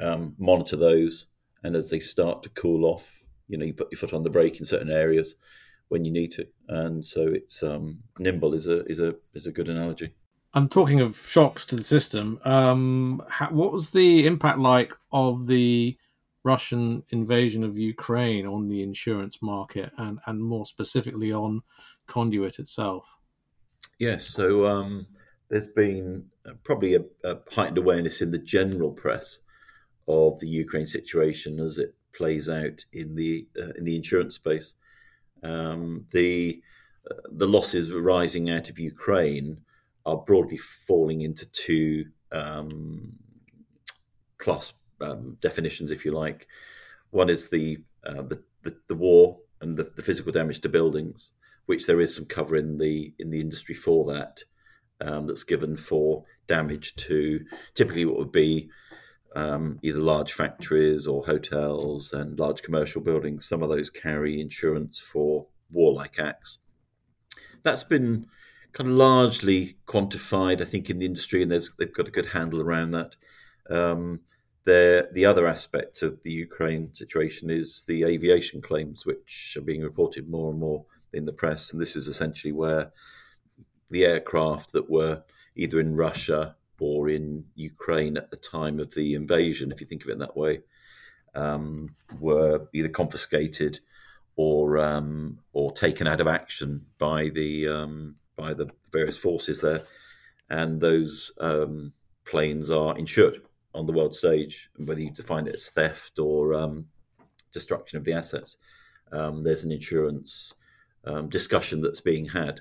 um, 0.00 0.34
monitor 0.38 0.76
those. 0.76 1.26
And 1.62 1.74
as 1.74 1.90
they 1.90 2.00
start 2.00 2.42
to 2.44 2.48
cool 2.50 2.84
off, 2.84 3.10
you 3.48 3.58
know, 3.58 3.64
you 3.64 3.74
put 3.74 3.90
your 3.90 3.98
foot 3.98 4.12
on 4.12 4.22
the 4.22 4.30
brake 4.30 4.58
in 4.58 4.66
certain 4.66 4.90
areas 4.90 5.34
when 5.88 6.04
you 6.04 6.12
need 6.12 6.32
to. 6.32 6.46
And 6.68 7.04
so 7.04 7.28
it's 7.28 7.62
um, 7.62 8.02
nimble 8.18 8.54
is 8.54 8.66
a 8.66 8.84
is 8.86 9.00
a 9.00 9.14
is 9.34 9.46
a 9.46 9.52
good 9.52 9.68
analogy. 9.68 10.12
I'm 10.54 10.68
talking 10.68 11.00
of 11.00 11.18
shocks 11.28 11.66
to 11.66 11.76
the 11.76 11.82
system. 11.82 12.40
Um, 12.44 13.22
how, 13.28 13.50
what 13.50 13.72
was 13.72 13.90
the 13.90 14.26
impact 14.26 14.58
like 14.58 14.92
of 15.12 15.46
the 15.46 15.96
Russian 16.46 17.02
invasion 17.10 17.64
of 17.64 17.76
Ukraine 17.76 18.46
on 18.46 18.68
the 18.68 18.80
insurance 18.80 19.42
market 19.42 19.90
and, 19.98 20.20
and 20.26 20.40
more 20.40 20.64
specifically 20.64 21.32
on 21.32 21.60
Conduit 22.06 22.60
itself? 22.60 23.04
Yes, 23.98 24.26
so 24.26 24.64
um, 24.64 25.08
there's 25.48 25.66
been 25.66 26.24
uh, 26.48 26.52
probably 26.62 26.94
a, 26.94 27.00
a, 27.24 27.38
heightened 27.50 27.78
awareness 27.78 28.22
in 28.22 28.30
the 28.30 28.38
general 28.38 28.92
press 28.92 29.40
of 30.06 30.38
the 30.38 30.46
Ukraine 30.46 30.86
situation 30.86 31.58
as 31.58 31.78
it 31.78 31.96
plays 32.14 32.48
out 32.48 32.84
in 32.92 33.16
the 33.16 33.48
uh, 33.60 33.72
in 33.76 33.82
the 33.82 33.96
insurance 33.96 34.36
space. 34.36 34.74
Um, 35.42 36.06
the 36.12 36.62
uh, 37.10 37.14
the 37.32 37.48
losses 37.48 37.90
arising 37.90 38.50
out 38.50 38.70
of 38.70 38.78
Ukraine 38.78 39.60
are 40.04 40.18
broadly 40.28 40.58
falling 40.58 41.22
into 41.22 41.44
two 41.46 42.04
um, 42.30 43.14
class 44.38 44.72
um, 45.00 45.36
definitions, 45.40 45.90
if 45.90 46.04
you 46.04 46.12
like. 46.12 46.46
One 47.10 47.30
is 47.30 47.48
the 47.48 47.78
uh, 48.04 48.22
the, 48.22 48.42
the, 48.62 48.76
the, 48.88 48.94
war 48.94 49.38
and 49.60 49.76
the, 49.76 49.90
the, 49.96 50.02
physical 50.02 50.32
damage 50.32 50.60
to 50.60 50.68
buildings, 50.68 51.30
which 51.66 51.86
there 51.86 52.00
is 52.00 52.14
some 52.14 52.26
cover 52.26 52.56
in 52.56 52.78
the 52.78 53.12
in 53.18 53.30
the 53.30 53.40
industry 53.40 53.74
for 53.74 54.04
that. 54.12 54.42
Um, 54.98 55.26
that's 55.26 55.44
given 55.44 55.76
for 55.76 56.24
damage 56.46 56.94
to 56.96 57.44
typically 57.74 58.06
what 58.06 58.16
would 58.16 58.32
be 58.32 58.70
um, 59.34 59.78
either 59.82 60.00
large 60.00 60.32
factories 60.32 61.06
or 61.06 61.26
hotels 61.26 62.14
and 62.14 62.38
large 62.38 62.62
commercial 62.62 63.02
buildings. 63.02 63.46
Some 63.46 63.62
of 63.62 63.68
those 63.68 63.90
carry 63.90 64.40
insurance 64.40 64.98
for 64.98 65.46
warlike 65.70 66.18
acts. 66.18 66.58
That's 67.62 67.84
been 67.84 68.26
kind 68.72 68.88
of 68.88 68.96
largely 68.96 69.76
quantified, 69.86 70.62
I 70.62 70.64
think, 70.64 70.88
in 70.88 70.98
the 70.98 71.06
industry, 71.06 71.42
and 71.42 71.52
they've 71.52 71.92
got 71.92 72.08
a 72.08 72.12
good 72.12 72.26
handle 72.26 72.62
around 72.62 72.92
that. 72.92 73.16
Um, 73.68 74.20
the, 74.66 75.08
the 75.12 75.24
other 75.24 75.46
aspect 75.46 76.02
of 76.02 76.22
the 76.24 76.32
Ukraine 76.32 76.92
situation 76.92 77.50
is 77.50 77.84
the 77.86 78.02
aviation 78.02 78.60
claims, 78.60 79.06
which 79.06 79.56
are 79.56 79.64
being 79.64 79.82
reported 79.82 80.28
more 80.28 80.50
and 80.50 80.58
more 80.58 80.84
in 81.12 81.24
the 81.24 81.32
press. 81.32 81.72
And 81.72 81.80
this 81.80 81.94
is 81.94 82.08
essentially 82.08 82.52
where 82.52 82.90
the 83.90 84.04
aircraft 84.04 84.72
that 84.72 84.90
were 84.90 85.22
either 85.54 85.78
in 85.78 85.94
Russia 85.94 86.56
or 86.80 87.08
in 87.08 87.44
Ukraine 87.54 88.16
at 88.16 88.32
the 88.32 88.36
time 88.36 88.80
of 88.80 88.92
the 88.94 89.14
invasion, 89.14 89.70
if 89.70 89.80
you 89.80 89.86
think 89.86 90.02
of 90.02 90.10
it 90.10 90.18
that 90.18 90.36
way, 90.36 90.62
um, 91.36 91.94
were 92.18 92.66
either 92.74 92.88
confiscated 92.88 93.78
or 94.34 94.78
um, 94.78 95.38
or 95.52 95.72
taken 95.72 96.08
out 96.08 96.20
of 96.20 96.26
action 96.26 96.84
by 96.98 97.28
the 97.28 97.68
um, 97.68 98.16
by 98.36 98.52
the 98.52 98.68
various 98.92 99.16
forces 99.16 99.60
there, 99.60 99.84
and 100.50 100.80
those 100.80 101.32
um, 101.40 101.92
planes 102.24 102.70
are 102.70 102.98
insured 102.98 103.40
on 103.76 103.86
the 103.86 103.92
world 103.92 104.14
stage, 104.14 104.70
whether 104.76 105.00
you 105.00 105.10
define 105.10 105.46
it 105.46 105.54
as 105.54 105.68
theft 105.68 106.18
or 106.18 106.54
um, 106.54 106.86
destruction 107.52 107.98
of 107.98 108.04
the 108.04 108.12
assets. 108.12 108.56
Um, 109.12 109.42
there's 109.42 109.64
an 109.64 109.70
insurance 109.70 110.54
um, 111.04 111.28
discussion 111.28 111.80
that's 111.80 112.00
being 112.00 112.26
had. 112.26 112.60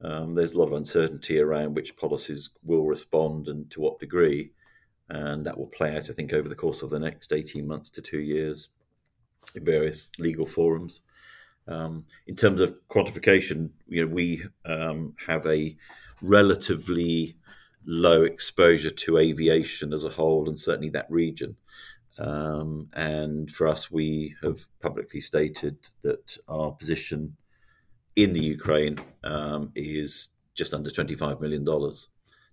Um, 0.00 0.34
there's 0.34 0.54
a 0.54 0.58
lot 0.58 0.68
of 0.68 0.74
uncertainty 0.74 1.38
around 1.38 1.74
which 1.74 1.96
policies 1.96 2.50
will 2.64 2.84
respond 2.84 3.48
and 3.48 3.70
to 3.72 3.80
what 3.80 3.98
degree, 3.98 4.52
and 5.08 5.44
that 5.44 5.58
will 5.58 5.66
play 5.66 5.96
out, 5.96 6.08
I 6.08 6.12
think, 6.12 6.32
over 6.32 6.48
the 6.48 6.54
course 6.54 6.82
of 6.82 6.90
the 6.90 6.98
next 6.98 7.32
18 7.32 7.66
months 7.66 7.90
to 7.90 8.02
two 8.02 8.20
years 8.20 8.68
in 9.54 9.64
various 9.64 10.10
legal 10.18 10.46
forums. 10.46 11.02
Um, 11.68 12.06
in 12.26 12.34
terms 12.34 12.60
of 12.60 12.76
quantification, 12.88 13.70
you 13.88 14.04
know, 14.04 14.12
we 14.12 14.42
um, 14.64 15.14
have 15.26 15.46
a 15.46 15.76
relatively 16.20 17.36
low 17.84 18.22
exposure 18.22 18.90
to 18.90 19.18
aviation 19.18 19.92
as 19.92 20.04
a 20.04 20.10
whole, 20.10 20.48
and 20.48 20.58
certainly 20.58 20.90
that 20.90 21.10
region. 21.10 21.56
Um, 22.18 22.88
and 22.92 23.50
for 23.50 23.66
us, 23.66 23.90
we 23.90 24.36
have 24.42 24.60
publicly 24.80 25.20
stated 25.20 25.78
that 26.02 26.36
our 26.48 26.72
position 26.72 27.36
in 28.16 28.32
the 28.32 28.44
Ukraine 28.44 28.98
um, 29.24 29.72
is 29.74 30.28
just 30.54 30.74
under 30.74 30.90
$25 30.90 31.40
million. 31.40 31.66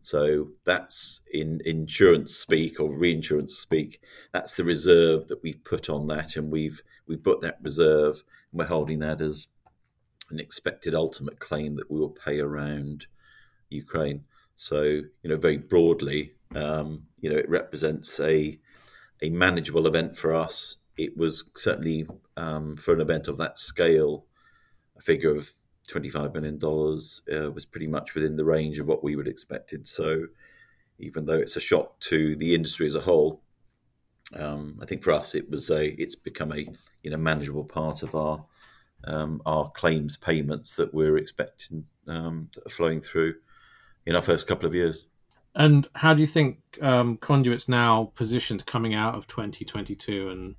So 0.02 0.48
that's 0.64 1.20
in 1.34 1.62
insurance 1.66 2.36
speak 2.36 2.80
or 2.80 2.90
reinsurance 2.90 3.56
speak. 3.58 4.02
That's 4.32 4.56
the 4.56 4.64
reserve 4.64 5.28
that 5.28 5.44
we've 5.44 5.64
put 5.64 5.90
on 5.90 6.08
that, 6.08 6.38
and 6.38 6.52
we've 6.52 6.82
we 7.06 7.18
put 7.18 7.42
that 7.42 7.58
reserve, 7.62 8.24
and 8.52 8.60
we're 8.60 8.66
holding 8.66 9.00
that 9.00 9.20
as 9.20 9.48
an 10.30 10.40
expected 10.40 10.96
ultimate 10.96 11.40
claim 11.40 11.76
that 11.76 11.92
we 11.92 12.00
will 12.00 12.16
pay 12.26 12.40
around 12.40 13.08
Ukraine. 13.70 14.24
So, 14.62 14.84
you 14.84 15.30
know, 15.30 15.38
very 15.38 15.56
broadly, 15.56 16.34
um, 16.54 17.04
you 17.22 17.30
know, 17.30 17.38
it 17.38 17.48
represents 17.48 18.20
a 18.20 18.60
a 19.22 19.30
manageable 19.30 19.88
event 19.88 20.18
for 20.18 20.36
us. 20.36 20.76
It 20.98 21.16
was 21.16 21.50
certainly 21.56 22.06
um, 22.36 22.76
for 22.76 22.94
an 22.94 23.00
event 23.00 23.30
of 23.30 23.38
that 23.38 23.58
scale, 23.58 24.26
a 24.98 25.02
figure 25.02 25.34
of 25.34 25.54
$25 25.90 26.34
million 26.34 26.60
uh, 26.62 27.52
was 27.52 27.66
pretty 27.66 27.88
much 27.88 28.14
within 28.14 28.36
the 28.36 28.44
range 28.44 28.80
of 28.80 28.86
what 28.86 29.02
we 29.02 29.16
would 29.16 29.30
expected. 29.30 29.88
So, 29.88 30.26
even 30.98 31.26
though 31.26 31.40
it's 31.40 31.56
a 31.56 31.62
shock 31.62 31.98
to 32.02 32.36
the 32.36 32.54
industry 32.54 32.86
as 32.86 32.96
a 32.96 33.02
whole, 33.02 33.42
um, 34.34 34.78
I 34.82 34.86
think 34.86 35.04
for 35.04 35.14
us 35.14 35.36
it 35.36 35.50
was 35.50 35.70
a 35.70 35.92
it's 36.02 36.16
become 36.16 36.52
a 36.52 36.68
you 37.02 37.12
know 37.12 37.18
manageable 37.18 37.64
part 37.64 38.04
of 38.04 38.14
our 38.14 38.44
um, 39.06 39.42
our 39.46 39.72
claims 39.72 40.18
payments 40.18 40.76
that 40.76 40.94
we're 40.94 41.18
expecting 41.18 41.86
um, 42.10 42.50
that 42.56 42.66
are 42.66 42.76
flowing 42.76 43.00
through 43.00 43.36
in 44.10 44.16
our 44.16 44.22
first 44.24 44.48
couple 44.48 44.66
of 44.66 44.74
years. 44.74 45.06
And 45.56 45.88
how 45.94 46.16
do 46.16 46.22
you 46.22 46.28
think 46.28 46.60
um, 46.82 47.18
Conduit's 47.18 47.70
now 47.70 48.12
positioned 48.16 48.66
coming 48.66 48.96
out 48.96 49.14
of 49.14 49.28
2022 49.28 50.30
and 50.30 50.56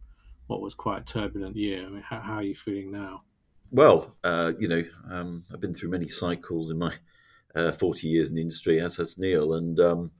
what 0.46 0.60
was 0.60 0.74
quite 0.74 1.02
a 1.02 1.04
turbulent 1.04 1.56
year? 1.56 1.84
I 1.84 1.88
mean, 1.88 2.02
how, 2.02 2.20
how 2.20 2.34
are 2.34 2.42
you 2.42 2.54
feeling 2.54 2.92
now? 2.92 3.22
Well, 3.72 4.14
uh, 4.22 4.52
you 4.58 4.68
know, 4.68 4.84
um, 5.10 5.44
I've 5.52 5.60
been 5.60 5.74
through 5.74 5.90
many 5.90 6.08
cycles 6.08 6.70
in 6.70 6.78
my 6.78 6.94
uh, 7.54 7.72
40 7.72 8.06
years 8.06 8.30
in 8.30 8.36
the 8.36 8.42
industry, 8.42 8.80
as 8.80 8.96
has 8.96 9.18
Neil, 9.18 9.54
and 9.54 9.78
um, 9.80 10.10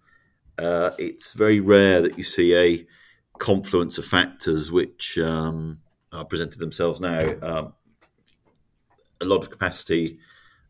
uh, 0.59 0.91
it's 0.99 1.33
very 1.33 1.61
rare 1.61 2.01
that 2.01 2.19
you 2.19 2.25
see 2.25 2.57
a 2.57 2.87
confluence 3.39 3.97
of 3.99 4.05
factors 4.05 4.73
which 4.73 5.19
um, 5.19 5.79
are 6.13 6.25
presented 6.25 6.59
themselves 6.59 7.01
now. 7.01 7.35
Um, 7.43 7.73
a 9.21 9.25
lot 9.25 9.43
of 9.43 9.51
capacity 9.51 10.19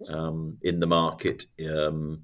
um, 0.08 0.58
in 0.62 0.80
the 0.80 0.86
market 0.86 1.46
um, 1.68 2.22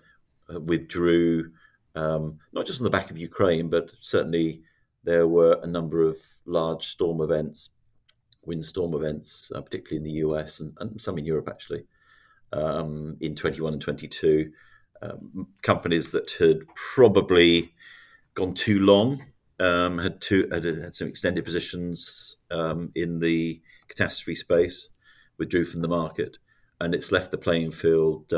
withdrew, 0.48 1.50
not 1.94 2.66
just 2.66 2.80
on 2.80 2.84
the 2.84 2.90
back 2.90 3.10
of 3.10 3.18
Ukraine, 3.18 3.68
but 3.68 3.90
certainly 4.00 4.62
there 5.04 5.26
were 5.26 5.58
a 5.62 5.66
number 5.66 6.02
of 6.02 6.18
large 6.46 6.86
storm 6.86 7.20
events 7.20 7.70
windstorm 8.46 8.94
events, 8.94 9.50
uh, 9.54 9.60
particularly 9.60 9.96
in 9.98 10.04
the 10.04 10.20
US 10.26 10.60
and, 10.60 10.72
and, 10.80 11.00
some 11.00 11.18
in 11.18 11.26
Europe 11.26 11.48
actually, 11.50 11.84
um, 12.52 13.16
in 13.20 13.34
21 13.34 13.74
and 13.74 13.82
22. 13.82 14.50
Um, 15.02 15.48
companies 15.62 16.10
that 16.12 16.30
had 16.38 16.60
probably 16.74 17.72
gone 18.34 18.54
too 18.54 18.80
long, 18.80 19.22
um, 19.60 19.98
had, 19.98 20.20
too, 20.20 20.48
had, 20.50 20.64
had 20.64 20.94
some 20.94 21.08
extended 21.08 21.44
positions 21.44 22.36
um, 22.50 22.92
in 22.94 23.18
the 23.18 23.60
catastrophe 23.88 24.36
space, 24.36 24.88
withdrew 25.38 25.64
from 25.64 25.82
the 25.82 25.88
market, 25.88 26.38
and 26.80 26.94
it's 26.94 27.12
left 27.12 27.30
the 27.30 27.38
playing 27.38 27.72
field 27.72 28.32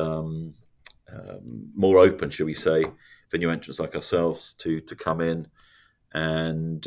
um, 1.12 1.20
um, 1.28 1.70
more 1.74 1.98
open, 1.98 2.30
shall 2.30 2.46
we 2.46 2.54
say, 2.54 2.84
for 3.28 3.38
new 3.38 3.50
entrants 3.50 3.80
like 3.80 3.94
ourselves 3.94 4.54
to 4.58 4.80
to 4.80 4.96
come 4.96 5.20
in 5.20 5.48
and 6.12 6.86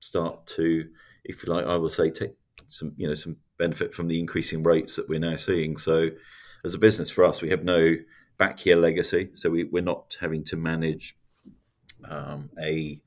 start 0.00 0.46
to 0.46 0.88
if 1.24 1.44
you 1.44 1.52
like, 1.52 1.66
I 1.66 1.76
will 1.76 1.88
say 1.88 2.10
take 2.10 2.34
some 2.68 2.92
you 2.96 3.08
know 3.08 3.14
some 3.14 3.36
benefit 3.58 3.94
from 3.94 4.08
the 4.08 4.18
increasing 4.18 4.62
rates 4.62 4.96
that 4.96 5.08
we're 5.08 5.18
now 5.18 5.36
seeing. 5.36 5.76
So, 5.76 6.10
as 6.64 6.74
a 6.74 6.78
business 6.78 7.10
for 7.10 7.24
us, 7.24 7.42
we 7.42 7.50
have 7.50 7.64
no 7.64 7.96
back 8.38 8.64
year 8.66 8.76
legacy, 8.76 9.30
so 9.34 9.50
we, 9.50 9.64
we're 9.64 9.82
not 9.82 10.16
having 10.20 10.44
to 10.44 10.56
manage 10.56 11.16
um, 12.08 12.50
a 12.60 13.00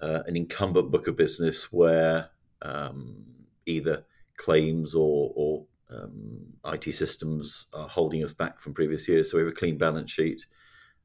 uh, 0.00 0.22
an 0.26 0.36
incumbent 0.36 0.90
book 0.90 1.06
of 1.06 1.16
business 1.16 1.72
where 1.72 2.30
um, 2.62 3.24
either 3.64 4.04
claims 4.36 4.94
or, 4.94 5.32
or 5.34 5.64
um, 5.90 6.54
IT 6.64 6.92
systems 6.94 7.66
are 7.72 7.88
holding 7.88 8.24
us 8.24 8.32
back 8.32 8.60
from 8.60 8.74
previous 8.74 9.08
years. 9.08 9.30
So 9.30 9.36
we 9.36 9.44
have 9.44 9.52
a 9.52 9.56
clean 9.56 9.78
balance 9.78 10.10
sheet, 10.10 10.44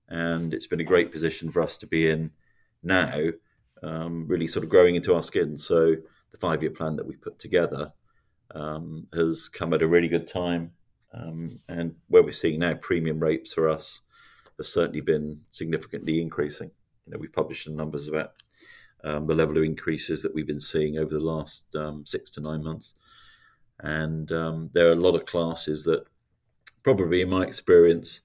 and 0.09 0.53
it's 0.53 0.67
been 0.67 0.79
a 0.79 0.85
great 0.85 1.11
position 1.11 1.51
for 1.51 1.61
us 1.61 1.77
to 1.79 1.87
be 1.87 2.09
in 2.09 2.31
now, 2.83 3.29
um, 3.83 4.27
really 4.27 4.47
sort 4.47 4.63
of 4.63 4.69
growing 4.69 4.95
into 4.95 5.13
our 5.13 5.23
skin. 5.23 5.57
So 5.57 5.95
the 6.31 6.37
five 6.39 6.61
year 6.61 6.71
plan 6.71 6.95
that 6.95 7.07
we 7.07 7.15
put 7.15 7.39
together 7.39 7.93
um, 8.55 9.07
has 9.13 9.49
come 9.49 9.73
at 9.73 9.81
a 9.81 9.87
really 9.87 10.07
good 10.07 10.27
time. 10.27 10.71
Um, 11.13 11.59
and 11.67 11.95
where 12.07 12.23
we're 12.23 12.31
seeing 12.31 12.59
now 12.59 12.73
premium 12.75 13.19
rates 13.19 13.53
for 13.53 13.69
us 13.69 14.01
have 14.57 14.65
certainly 14.65 15.01
been 15.01 15.41
significantly 15.51 16.21
increasing. 16.21 16.71
You 17.05 17.13
know, 17.13 17.19
we 17.19 17.27
published 17.27 17.65
some 17.65 17.75
numbers 17.75 18.07
about 18.07 18.31
um, 19.03 19.27
the 19.27 19.35
level 19.35 19.57
of 19.57 19.63
increases 19.63 20.21
that 20.21 20.33
we've 20.33 20.47
been 20.47 20.59
seeing 20.59 20.97
over 20.97 21.13
the 21.13 21.19
last 21.19 21.63
um, 21.75 22.05
six 22.05 22.29
to 22.31 22.41
nine 22.41 22.63
months. 22.63 22.93
And 23.81 24.31
um, 24.31 24.69
there 24.73 24.87
are 24.89 24.93
a 24.93 24.95
lot 24.95 25.15
of 25.15 25.25
classes 25.25 25.83
that, 25.85 26.05
probably 26.83 27.21
in 27.21 27.29
my 27.29 27.43
experience, 27.43 28.21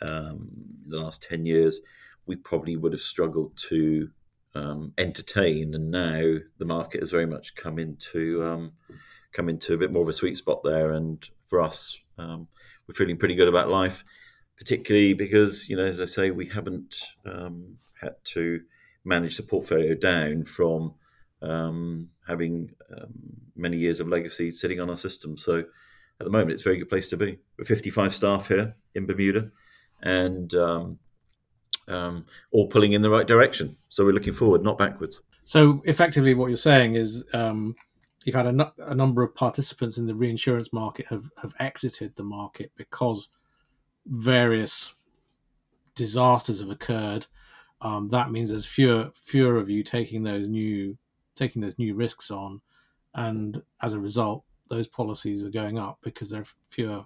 um, 0.00 0.48
the 0.86 1.00
last 1.00 1.22
10 1.28 1.46
years, 1.46 1.80
we 2.26 2.36
probably 2.36 2.76
would 2.76 2.92
have 2.92 3.00
struggled 3.00 3.56
to 3.68 4.10
um, 4.54 4.92
entertain, 4.98 5.74
and 5.74 5.90
now 5.90 6.36
the 6.58 6.64
market 6.64 7.00
has 7.00 7.10
very 7.10 7.26
much 7.26 7.54
come 7.54 7.78
into 7.78 8.44
um, 8.44 8.72
come 9.32 9.48
into 9.48 9.74
a 9.74 9.78
bit 9.78 9.92
more 9.92 10.02
of 10.02 10.08
a 10.08 10.12
sweet 10.12 10.36
spot 10.36 10.62
there. 10.62 10.92
And 10.92 11.26
for 11.48 11.60
us, 11.60 11.98
um, 12.18 12.48
we're 12.86 12.94
feeling 12.94 13.16
pretty 13.16 13.34
good 13.34 13.48
about 13.48 13.70
life, 13.70 14.04
particularly 14.58 15.14
because 15.14 15.68
you 15.68 15.76
know, 15.76 15.86
as 15.86 16.00
I 16.00 16.04
say, 16.04 16.30
we 16.30 16.46
haven't 16.46 16.96
um, 17.24 17.78
had 18.00 18.16
to 18.24 18.60
manage 19.04 19.36
the 19.36 19.42
portfolio 19.42 19.94
down 19.94 20.44
from 20.44 20.94
um, 21.42 22.08
having 22.26 22.70
um, 22.96 23.12
many 23.56 23.76
years 23.76 24.00
of 24.00 24.08
legacy 24.08 24.50
sitting 24.50 24.80
on 24.80 24.90
our 24.90 24.96
system. 24.96 25.36
So 25.36 25.58
at 25.58 26.24
the 26.24 26.30
moment, 26.30 26.52
it's 26.52 26.62
a 26.62 26.64
very 26.64 26.78
good 26.78 26.88
place 26.88 27.08
to 27.10 27.16
be. 27.16 27.38
We're 27.58 27.64
55 27.64 28.14
staff 28.14 28.48
here 28.48 28.74
in 28.94 29.06
Bermuda, 29.06 29.50
and 30.02 30.54
um, 30.54 30.98
um, 31.88 32.26
all 32.52 32.68
pulling 32.68 32.92
in 32.92 33.02
the 33.02 33.10
right 33.10 33.26
direction. 33.26 33.76
So 33.88 34.04
we're 34.04 34.12
looking 34.12 34.32
forward, 34.32 34.62
not 34.62 34.78
backwards. 34.78 35.20
So 35.44 35.82
effectively, 35.84 36.34
what 36.34 36.48
you're 36.48 36.56
saying 36.56 36.94
is 36.94 37.24
um, 37.34 37.74
you've 38.24 38.36
had 38.36 38.46
a, 38.46 38.72
a, 38.78 38.94
number 38.94 39.22
of 39.22 39.34
participants 39.34 39.98
in 39.98 40.06
the 40.06 40.14
reinsurance 40.14 40.72
market 40.72 41.06
have, 41.08 41.24
have 41.40 41.54
exited 41.58 42.14
the 42.14 42.22
market 42.22 42.70
because 42.76 43.28
various 44.06 44.94
disasters 45.96 46.60
have 46.60 46.70
occurred. 46.70 47.26
Um, 47.80 48.08
that 48.10 48.30
means 48.30 48.50
there's 48.50 48.64
fewer 48.64 49.10
fewer 49.14 49.58
of 49.58 49.68
you 49.68 49.82
taking 49.82 50.22
those 50.22 50.48
new 50.48 50.96
taking 51.34 51.62
those 51.62 51.78
new 51.78 51.94
risks 51.94 52.30
on, 52.30 52.60
and 53.14 53.62
as 53.82 53.92
a 53.92 53.98
result, 53.98 54.44
those 54.68 54.88
policies 54.88 55.44
are 55.44 55.50
going 55.50 55.78
up 55.78 55.98
because 56.02 56.30
there 56.30 56.42
are 56.42 56.46
fewer 56.70 57.04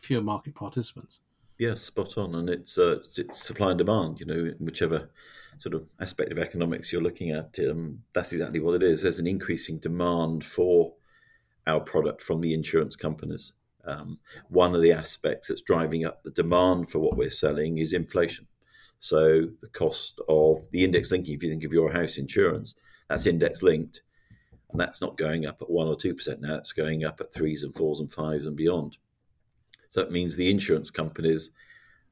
fewer 0.00 0.22
market 0.22 0.54
participants. 0.54 1.20
Yes, 1.58 1.82
spot 1.82 2.16
on, 2.16 2.36
and 2.36 2.48
it's 2.48 2.78
uh, 2.78 3.00
it's 3.16 3.42
supply 3.42 3.70
and 3.70 3.78
demand. 3.78 4.20
You 4.20 4.26
know, 4.26 4.52
whichever 4.60 5.10
sort 5.58 5.74
of 5.74 5.86
aspect 6.00 6.30
of 6.30 6.38
economics 6.38 6.92
you're 6.92 7.02
looking 7.02 7.32
at, 7.32 7.58
um, 7.68 8.04
that's 8.12 8.32
exactly 8.32 8.60
what 8.60 8.76
it 8.76 8.82
is. 8.84 9.02
There's 9.02 9.18
an 9.18 9.26
increasing 9.26 9.78
demand 9.78 10.44
for 10.44 10.92
our 11.66 11.80
product 11.80 12.22
from 12.22 12.40
the 12.40 12.54
insurance 12.54 12.94
companies. 12.94 13.52
Um, 13.84 14.20
one 14.48 14.74
of 14.74 14.82
the 14.82 14.92
aspects 14.92 15.48
that's 15.48 15.62
driving 15.62 16.04
up 16.04 16.22
the 16.22 16.30
demand 16.30 16.90
for 16.90 17.00
what 17.00 17.16
we're 17.16 17.30
selling 17.30 17.78
is 17.78 17.92
inflation. 17.92 18.46
So 18.98 19.48
the 19.60 19.68
cost 19.72 20.20
of 20.28 20.62
the 20.70 20.84
index 20.84 21.10
linking, 21.10 21.34
if 21.34 21.42
you 21.42 21.50
think 21.50 21.64
of 21.64 21.72
your 21.72 21.92
house 21.92 22.18
insurance, 22.18 22.74
that's 23.08 23.26
index 23.26 23.62
linked, 23.62 24.02
and 24.70 24.80
that's 24.80 25.00
not 25.00 25.16
going 25.16 25.46
up 25.46 25.62
at 25.62 25.70
one 25.70 25.88
or 25.88 25.96
two 25.96 26.14
percent 26.14 26.40
now. 26.40 26.56
It's 26.56 26.72
going 26.72 27.04
up 27.04 27.20
at 27.20 27.32
threes 27.32 27.62
and 27.62 27.74
fours 27.74 28.00
and 28.00 28.12
fives 28.12 28.46
and 28.46 28.56
beyond. 28.56 28.98
So 29.88 30.00
that 30.00 30.12
means 30.12 30.36
the 30.36 30.50
insurance 30.50 30.90
companies 30.90 31.50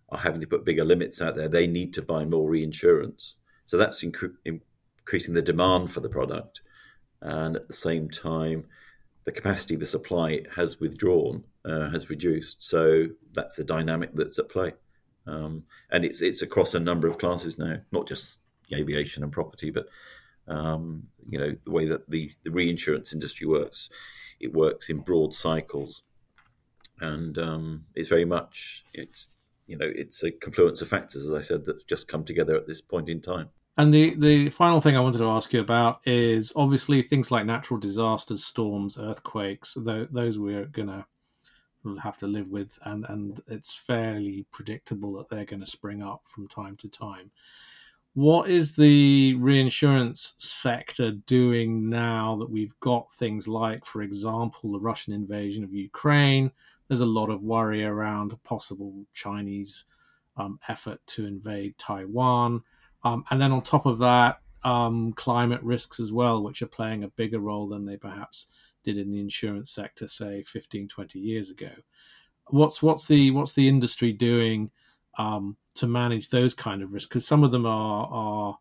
are 0.08 0.18
having 0.18 0.40
to 0.40 0.46
put 0.46 0.64
bigger 0.64 0.84
limits 0.84 1.20
out 1.20 1.36
there. 1.36 1.48
They 1.48 1.66
need 1.66 1.92
to 1.94 2.02
buy 2.02 2.24
more 2.24 2.48
reinsurance. 2.48 3.34
So 3.66 3.76
that's 3.76 4.02
incre- 4.02 4.36
increasing 4.44 5.34
the 5.34 5.42
demand 5.42 5.92
for 5.92 6.00
the 6.00 6.08
product. 6.08 6.60
And 7.20 7.56
at 7.56 7.68
the 7.68 7.74
same 7.74 8.08
time, 8.08 8.66
the 9.24 9.32
capacity, 9.32 9.76
the 9.76 9.86
supply 9.86 10.42
has 10.54 10.78
withdrawn, 10.78 11.44
uh, 11.64 11.90
has 11.90 12.08
reduced. 12.08 12.62
So 12.62 13.08
that's 13.34 13.56
the 13.56 13.64
dynamic 13.64 14.10
that's 14.14 14.38
at 14.38 14.48
play. 14.48 14.72
Um, 15.26 15.64
and 15.90 16.04
it's 16.04 16.22
it's 16.22 16.42
across 16.42 16.74
a 16.74 16.80
number 16.80 17.08
of 17.08 17.18
classes 17.18 17.58
now, 17.58 17.78
not 17.90 18.06
just 18.06 18.40
aviation 18.72 19.24
and 19.24 19.32
property, 19.32 19.70
but 19.70 19.86
um, 20.48 21.04
you 21.28 21.38
know 21.38 21.56
the 21.64 21.70
way 21.70 21.86
that 21.86 22.08
the, 22.10 22.30
the 22.44 22.50
reinsurance 22.50 23.12
industry 23.12 23.46
works. 23.46 23.90
It 24.38 24.52
works 24.52 24.90
in 24.90 24.98
broad 24.98 25.32
cycles 25.32 26.02
and 27.00 27.38
um, 27.38 27.84
it's 27.94 28.08
very 28.08 28.24
much 28.24 28.84
it's 28.94 29.28
you 29.66 29.76
know 29.76 29.86
it's 29.94 30.22
a 30.22 30.30
confluence 30.30 30.80
of 30.80 30.88
factors, 30.88 31.26
as 31.26 31.32
I 31.32 31.40
said, 31.40 31.66
that's 31.66 31.84
just 31.84 32.08
come 32.08 32.24
together 32.24 32.56
at 32.56 32.66
this 32.66 32.80
point 32.80 33.08
in 33.08 33.20
time. 33.20 33.48
And 33.76 33.92
the 33.92 34.14
the 34.14 34.50
final 34.50 34.80
thing 34.80 34.96
I 34.96 35.00
wanted 35.00 35.18
to 35.18 35.28
ask 35.28 35.52
you 35.52 35.60
about 35.60 36.00
is 36.06 36.52
obviously 36.56 37.02
things 37.02 37.30
like 37.30 37.44
natural 37.44 37.78
disasters, 37.78 38.44
storms, 38.44 38.98
earthquakes. 38.98 39.76
Those 39.78 40.38
we're 40.38 40.66
gonna 40.66 41.06
have 42.02 42.16
to 42.18 42.26
live 42.26 42.48
with, 42.48 42.78
and 42.84 43.04
and 43.08 43.42
it's 43.48 43.74
fairly 43.74 44.46
predictable 44.50 45.14
that 45.14 45.28
they're 45.28 45.44
going 45.44 45.60
to 45.60 45.66
spring 45.66 46.02
up 46.02 46.22
from 46.26 46.48
time 46.48 46.76
to 46.78 46.88
time. 46.88 47.30
What 48.16 48.48
is 48.48 48.74
the 48.74 49.34
reinsurance 49.34 50.36
sector 50.38 51.10
doing 51.10 51.90
now 51.90 52.36
that 52.36 52.48
we've 52.48 52.72
got 52.80 53.12
things 53.12 53.46
like, 53.46 53.84
for 53.84 54.00
example, 54.00 54.72
the 54.72 54.80
Russian 54.80 55.12
invasion 55.12 55.62
of 55.62 55.74
Ukraine, 55.74 56.50
there's 56.88 57.02
a 57.02 57.04
lot 57.04 57.28
of 57.28 57.42
worry 57.42 57.84
around 57.84 58.32
a 58.32 58.38
possible 58.38 59.04
Chinese 59.12 59.84
um, 60.38 60.58
effort 60.66 60.98
to 61.08 61.26
invade 61.26 61.76
Taiwan. 61.76 62.62
Um, 63.04 63.22
and 63.30 63.38
then 63.38 63.52
on 63.52 63.60
top 63.60 63.84
of 63.84 63.98
that, 63.98 64.40
um, 64.64 65.12
climate 65.12 65.62
risks 65.62 66.00
as 66.00 66.10
well, 66.10 66.42
which 66.42 66.62
are 66.62 66.68
playing 66.68 67.04
a 67.04 67.08
bigger 67.08 67.40
role 67.40 67.68
than 67.68 67.84
they 67.84 67.98
perhaps 67.98 68.46
did 68.82 68.96
in 68.96 69.12
the 69.12 69.20
insurance 69.20 69.70
sector, 69.70 70.08
say 70.08 70.42
15, 70.44 70.88
20 70.88 71.18
years 71.18 71.50
ago. 71.50 71.72
What's 72.46 72.82
what's 72.82 73.06
the 73.06 73.30
what's 73.32 73.52
the 73.52 73.68
industry 73.68 74.14
doing 74.14 74.70
um, 75.18 75.56
to 75.74 75.86
manage 75.86 76.30
those 76.30 76.54
kind 76.54 76.82
of 76.82 76.92
risks? 76.92 77.08
Because 77.08 77.26
some 77.26 77.44
of 77.44 77.52
them 77.52 77.66
are 77.66 78.08
are 78.10 78.58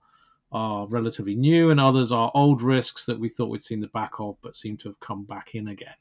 are 0.52 0.88
relatively 0.88 1.36
new, 1.36 1.70
and 1.70 1.80
others 1.80 2.12
are 2.12 2.32
old 2.34 2.62
risks 2.62 3.06
that 3.06 3.20
we 3.20 3.30
thought 3.30 3.50
we'd 3.50 3.62
seen 3.64 3.82
the 3.82 3.88
back 3.88 4.14
of, 4.20 4.38
but 4.42 4.56
seem 4.56 4.78
to 4.78 4.90
have 4.90 5.00
come 5.00 5.26
back 5.26 5.56
in 5.56 5.68
again. 5.68 5.96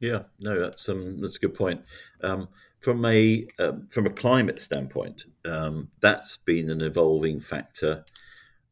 Yeah, 0.00 0.22
no, 0.40 0.60
that's 0.60 0.88
um, 0.88 1.20
that's 1.20 1.36
a 1.36 1.40
good 1.40 1.54
point. 1.54 1.82
Um, 2.22 2.48
from 2.80 3.04
a 3.04 3.46
um, 3.58 3.88
from 3.90 4.06
a 4.06 4.10
climate 4.10 4.60
standpoint, 4.60 5.24
um, 5.44 5.88
that's 6.00 6.36
been 6.36 6.70
an 6.70 6.82
evolving 6.82 7.40
factor 7.40 8.04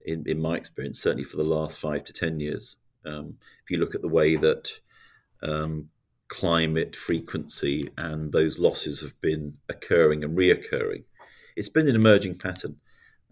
in, 0.04 0.24
in 0.26 0.40
my 0.40 0.56
experience, 0.56 1.00
certainly 1.00 1.24
for 1.24 1.36
the 1.36 1.42
last 1.42 1.78
five 1.78 2.04
to 2.04 2.12
ten 2.12 2.38
years. 2.38 2.76
Um, 3.04 3.38
if 3.64 3.70
you 3.70 3.78
look 3.78 3.94
at 3.94 4.02
the 4.02 4.08
way 4.08 4.36
that 4.36 4.70
um, 5.42 5.88
climate 6.28 6.96
frequency 6.96 7.88
and 7.98 8.32
those 8.32 8.58
losses 8.58 9.00
have 9.00 9.20
been 9.20 9.54
occurring 9.68 10.24
and 10.24 10.36
reoccurring, 10.36 11.04
it's 11.56 11.68
been 11.68 11.88
an 11.88 11.96
emerging 11.96 12.36
pattern. 12.36 12.76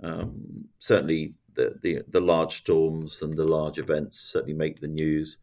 Um, 0.03 0.67
certainly, 0.79 1.35
the, 1.55 1.79
the 1.83 2.05
the 2.09 2.21
large 2.21 2.57
storms 2.57 3.23
and 3.23 3.35
the 3.35 3.45
large 3.45 3.79
events 3.79 4.19
certainly 4.19 4.55
make 4.55 4.81
the 4.81 4.89
news, 4.89 5.39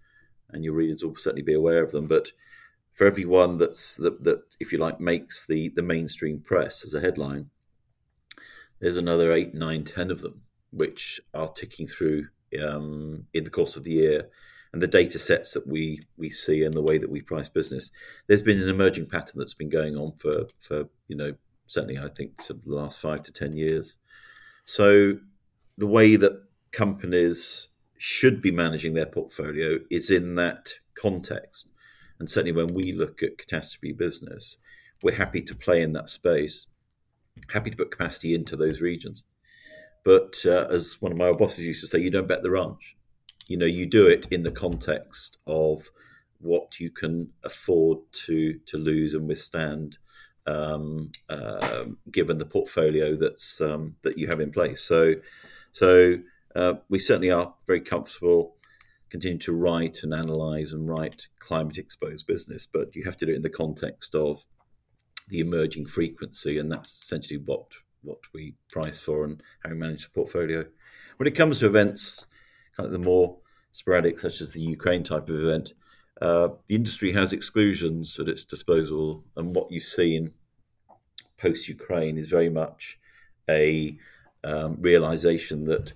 and 0.50 0.64
your 0.64 0.74
readers 0.74 1.04
will 1.04 1.16
certainly 1.16 1.42
be 1.42 1.54
aware 1.54 1.84
of 1.84 1.92
them. 1.92 2.08
But 2.08 2.32
for 2.94 3.08
everyone 3.08 3.58
that's 3.58 3.96
that, 3.96 4.24
that 4.24 4.56
if 4.60 4.72
you 4.72 4.78
like 4.78 5.00
makes 5.00 5.46
the 5.46 5.70
the 5.70 5.82
mainstream 5.82 6.40
press 6.40 6.84
as 6.84 6.94
a 6.94 7.00
headline, 7.00 7.50
there's 8.80 8.98
another 8.98 9.32
eight, 9.32 9.54
nine, 9.54 9.84
ten 9.84 10.12
of 10.12 10.22
them 10.22 10.42
which 10.72 11.22
are 11.34 11.50
ticking 11.50 11.88
through 11.88 12.28
um, 12.62 13.26
in 13.34 13.44
the 13.44 13.50
course 13.50 13.76
of 13.76 13.84
the 13.84 13.92
year. 13.92 14.30
And 14.74 14.82
the 14.82 14.88
data 14.88 15.20
sets 15.20 15.54
that 15.54 15.68
we 15.68 16.00
we 16.18 16.30
see 16.30 16.64
and 16.64 16.74
the 16.74 16.82
way 16.82 16.98
that 16.98 17.10
we 17.12 17.22
price 17.22 17.50
business, 17.50 17.92
there's 18.28 18.42
been 18.42 18.62
an 18.62 18.70
emerging 18.70 19.08
pattern 19.08 19.40
that's 19.40 19.54
been 19.54 19.70
going 19.70 19.98
on 19.98 20.14
for 20.18 20.48
for 20.60 20.86
you 21.08 21.16
know 21.16 21.34
certainly 21.68 21.98
I 21.98 22.10
think 22.10 22.42
sort 22.42 22.60
of 22.60 22.66
the 22.66 22.76
last 22.76 23.00
five 23.00 23.24
to 23.24 23.34
ten 23.34 23.54
years. 23.54 23.96
So 24.66 25.18
the 25.78 25.88
way 25.88 26.16
that 26.16 26.44
companies 26.72 27.68
should 27.98 28.42
be 28.42 28.52
managing 28.52 28.94
their 28.94 29.06
portfolio 29.06 29.80
is 29.90 30.10
in 30.10 30.36
that 30.36 30.74
context. 30.96 31.68
And 32.20 32.30
certainly 32.30 32.52
when 32.52 32.74
we 32.74 32.94
look 32.94 33.22
at 33.24 33.38
catastrophe 33.38 33.94
business, 33.94 34.58
we're 35.04 35.16
happy 35.16 35.42
to 35.42 35.56
play 35.56 35.82
in 35.82 35.94
that 35.94 36.10
space, 36.10 36.68
happy 37.52 37.72
to 37.72 37.78
put 37.78 37.92
capacity 37.92 38.34
into 38.34 38.56
those 38.56 38.82
regions. 38.82 39.24
But 40.04 40.38
uh, 40.46 40.68
as 40.70 40.98
one 41.00 41.12
of 41.12 41.18
my 41.18 41.32
bosses 41.32 41.66
used 41.66 41.82
to 41.82 41.88
say, 41.88 42.00
you 42.00 42.12
don't 42.12 42.28
bet 42.28 42.44
the 42.44 42.52
ranch. 42.52 42.96
You 43.52 43.58
know, 43.58 43.66
you 43.66 43.86
do 43.86 44.08
it 44.08 44.28
in 44.32 44.44
the 44.44 44.52
context 44.52 45.38
of 45.46 45.90
what 46.40 46.80
you 46.80 46.90
can 46.90 47.30
afford 47.44 48.00
to 48.26 48.60
to 48.66 48.78
lose 48.78 49.14
and 49.14 49.28
withstand, 49.28 49.98
um, 50.48 51.12
uh, 51.30 51.86
given 52.12 52.38
the 52.38 52.46
portfolio 52.46 53.16
that's 53.16 53.62
um, 53.62 53.96
that 54.04 54.18
you 54.18 54.28
have 54.28 54.40
in 54.40 54.52
place. 54.52 54.82
So, 54.82 55.16
so 55.72 56.18
uh, 56.56 56.74
we 56.90 57.00
certainly 57.00 57.32
are 57.32 57.54
very 57.68 57.82
comfortable 57.82 58.56
continue 59.12 59.38
to 59.38 59.54
write 59.54 60.04
and 60.04 60.14
analyze 60.14 60.72
and 60.72 60.88
write 60.88 61.28
climate 61.40 61.78
exposed 61.78 62.26
business, 62.26 62.66
but 62.66 62.96
you 62.96 63.04
have 63.04 63.18
to 63.18 63.26
do 63.26 63.34
it 63.34 63.36
in 63.36 63.42
the 63.42 63.50
context 63.50 64.16
of 64.16 64.46
the 65.28 65.40
emerging 65.40 65.86
frequency, 65.86 66.58
and 66.58 66.72
that's 66.72 67.04
essentially 67.04 67.42
what 67.46 67.66
what 68.04 68.20
we 68.34 68.56
price 68.72 68.98
for 68.98 69.26
and 69.26 69.44
how 69.64 69.70
we 69.70 69.78
manage 69.78 70.06
the 70.06 70.10
portfolio. 70.10 70.66
When 71.18 71.28
it 71.28 71.36
comes 71.36 71.60
to 71.60 71.68
events, 71.68 72.26
kind 72.76 72.88
of 72.88 72.94
the 72.94 73.06
more 73.06 73.38
sporadic, 73.72 74.20
such 74.20 74.42
as 74.42 74.52
the 74.52 74.62
Ukraine 74.62 75.04
type 75.04 75.30
of 75.30 75.40
event, 75.40 75.74
uh, 76.22 76.50
the 76.68 76.76
industry 76.76 77.12
has 77.14 77.34
exclusions 77.34 78.20
at 78.20 78.28
its 78.28 78.44
disposal, 78.44 79.24
and 79.36 79.56
what 79.56 79.72
you've 79.72 79.84
seen 79.84 80.32
post 81.38 81.68
Ukraine 81.68 82.18
is 82.18 82.28
very 82.28 82.50
much 82.50 83.00
a 83.50 83.98
um, 84.44 84.78
realization 84.80 85.66
that 85.66 85.94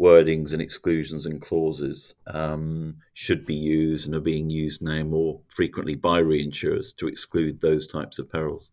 wordings 0.00 0.52
and 0.52 0.62
exclusions 0.62 1.26
and 1.26 1.40
clauses 1.40 2.14
um, 2.26 2.96
should 3.14 3.44
be 3.44 3.54
used 3.54 4.06
and 4.06 4.14
are 4.14 4.20
being 4.20 4.48
used 4.48 4.80
now 4.80 5.02
more 5.02 5.40
frequently 5.48 5.96
by 5.96 6.20
reinsurers 6.22 6.94
to 6.96 7.08
exclude 7.08 7.60
those 7.60 7.86
types 7.86 8.18
of 8.18 8.30
perils. 8.30 8.70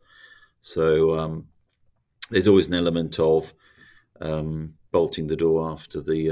So 0.61 1.17
um, 1.17 1.47
there's 2.29 2.47
always 2.47 2.67
an 2.67 2.75
element 2.75 3.19
of 3.19 3.53
um, 4.21 4.75
bolting 4.91 5.27
the 5.27 5.35
door 5.35 5.69
after 5.69 5.99
the 5.99 6.31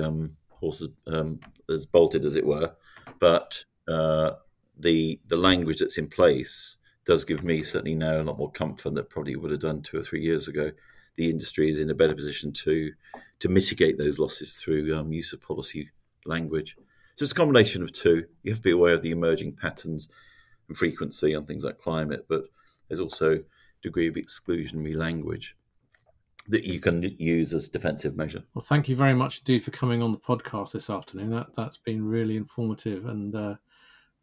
um, 0.63 0.69
horse 0.69 0.87
um, 1.07 1.39
is 1.69 1.85
bolted, 1.85 2.25
as 2.25 2.35
it 2.35 2.45
were. 2.45 2.73
But 3.19 3.63
uh, 3.87 4.31
the 4.77 5.19
the 5.27 5.37
language 5.37 5.79
that's 5.79 5.97
in 5.97 6.07
place 6.07 6.77
does 7.05 7.25
give 7.25 7.43
me 7.43 7.63
certainly 7.63 7.95
now 7.95 8.21
a 8.21 8.23
lot 8.23 8.37
more 8.37 8.51
comfort 8.51 8.95
that 8.95 9.09
probably 9.09 9.35
would 9.35 9.51
have 9.51 9.59
done 9.59 9.81
two 9.81 9.97
or 9.97 10.03
three 10.03 10.21
years 10.21 10.47
ago. 10.47 10.71
The 11.15 11.29
industry 11.29 11.69
is 11.69 11.79
in 11.79 11.89
a 11.89 11.95
better 11.95 12.15
position 12.15 12.51
to 12.53 12.91
to 13.39 13.49
mitigate 13.49 13.97
those 13.97 14.19
losses 14.19 14.55
through 14.55 14.95
um, 14.97 15.11
use 15.11 15.33
of 15.33 15.41
policy 15.41 15.89
language. 16.25 16.77
So 17.15 17.23
it's 17.23 17.31
a 17.31 17.35
combination 17.35 17.83
of 17.83 17.91
two. 17.91 18.25
You 18.41 18.51
have 18.51 18.59
to 18.59 18.63
be 18.63 18.71
aware 18.71 18.93
of 18.93 19.03
the 19.03 19.11
emerging 19.11 19.53
patterns 19.53 20.07
and 20.67 20.77
frequency 20.77 21.35
on 21.35 21.45
things 21.45 21.63
like 21.63 21.77
climate, 21.77 22.25
but 22.27 22.45
there's 22.87 22.99
also 22.99 23.43
degree 23.83 24.07
of 24.07 24.15
exclusionary 24.15 24.95
language 24.95 25.55
that 26.49 26.65
you 26.65 26.79
can 26.79 27.03
use 27.19 27.53
as 27.53 27.69
defensive 27.69 28.15
measure. 28.15 28.43
Well, 28.53 28.65
thank 28.65 28.89
you 28.89 28.95
very 28.95 29.13
much 29.13 29.39
indeed 29.39 29.63
for 29.63 29.71
coming 29.71 30.01
on 30.01 30.11
the 30.11 30.17
podcast 30.17 30.71
this 30.71 30.89
afternoon. 30.89 31.31
That 31.31 31.55
that's 31.55 31.77
been 31.77 32.05
really 32.05 32.35
informative, 32.35 33.05
and 33.05 33.35
uh, 33.35 33.55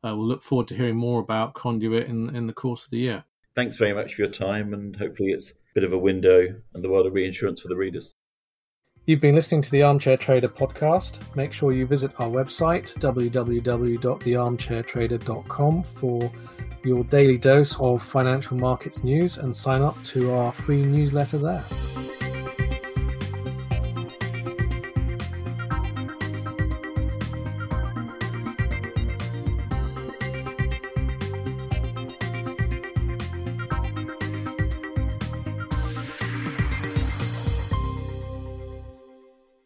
uh, 0.05 0.17
we'll 0.17 0.27
look 0.27 0.43
forward 0.43 0.69
to 0.69 0.77
hearing 0.77 0.97
more 0.97 1.21
about 1.21 1.55
Conduit 1.55 2.09
in 2.09 2.35
in 2.37 2.47
the 2.47 2.53
course 2.53 2.85
of 2.85 2.91
the 2.91 2.99
year. 2.99 3.25
Thanks 3.55 3.79
very 3.79 3.93
much 3.93 4.15
for 4.15 4.23
your 4.23 4.31
time, 4.31 4.75
and 4.75 4.95
hopefully 4.97 5.31
it's 5.31 5.51
a 5.51 5.55
bit 5.75 5.85
of 5.85 5.93
a 5.93 5.99
window 5.99 6.55
and 6.75 6.85
the 6.85 6.91
world 6.91 7.07
of 7.07 7.15
reinsurance 7.15 7.63
for 7.63 7.69
the 7.69 7.77
readers. 7.77 8.15
You've 9.07 9.21
been 9.21 9.35
listening 9.35 9.63
to 9.63 9.71
the 9.71 9.83
Armchair 9.83 10.19
Trader 10.19 10.49
podcast. 10.49 11.35
Make 11.35 11.55
sure 11.55 11.73
you 11.73 11.87
visit 11.87 12.13
our 12.19 12.29
website, 12.29 12.93
www.thearmchairtrader.com, 13.01 15.83
for 15.83 16.31
your 16.85 17.05
daily 17.05 17.39
dose 17.39 17.81
of 17.81 18.03
financial 18.03 18.59
markets 18.59 19.03
news 19.03 19.39
and 19.39 19.57
sign 19.57 19.83
up 19.83 19.97
to 20.05 20.33
our 20.33 20.53
free 20.53 20.85
newsletter 20.85 21.39
there. 21.39 21.65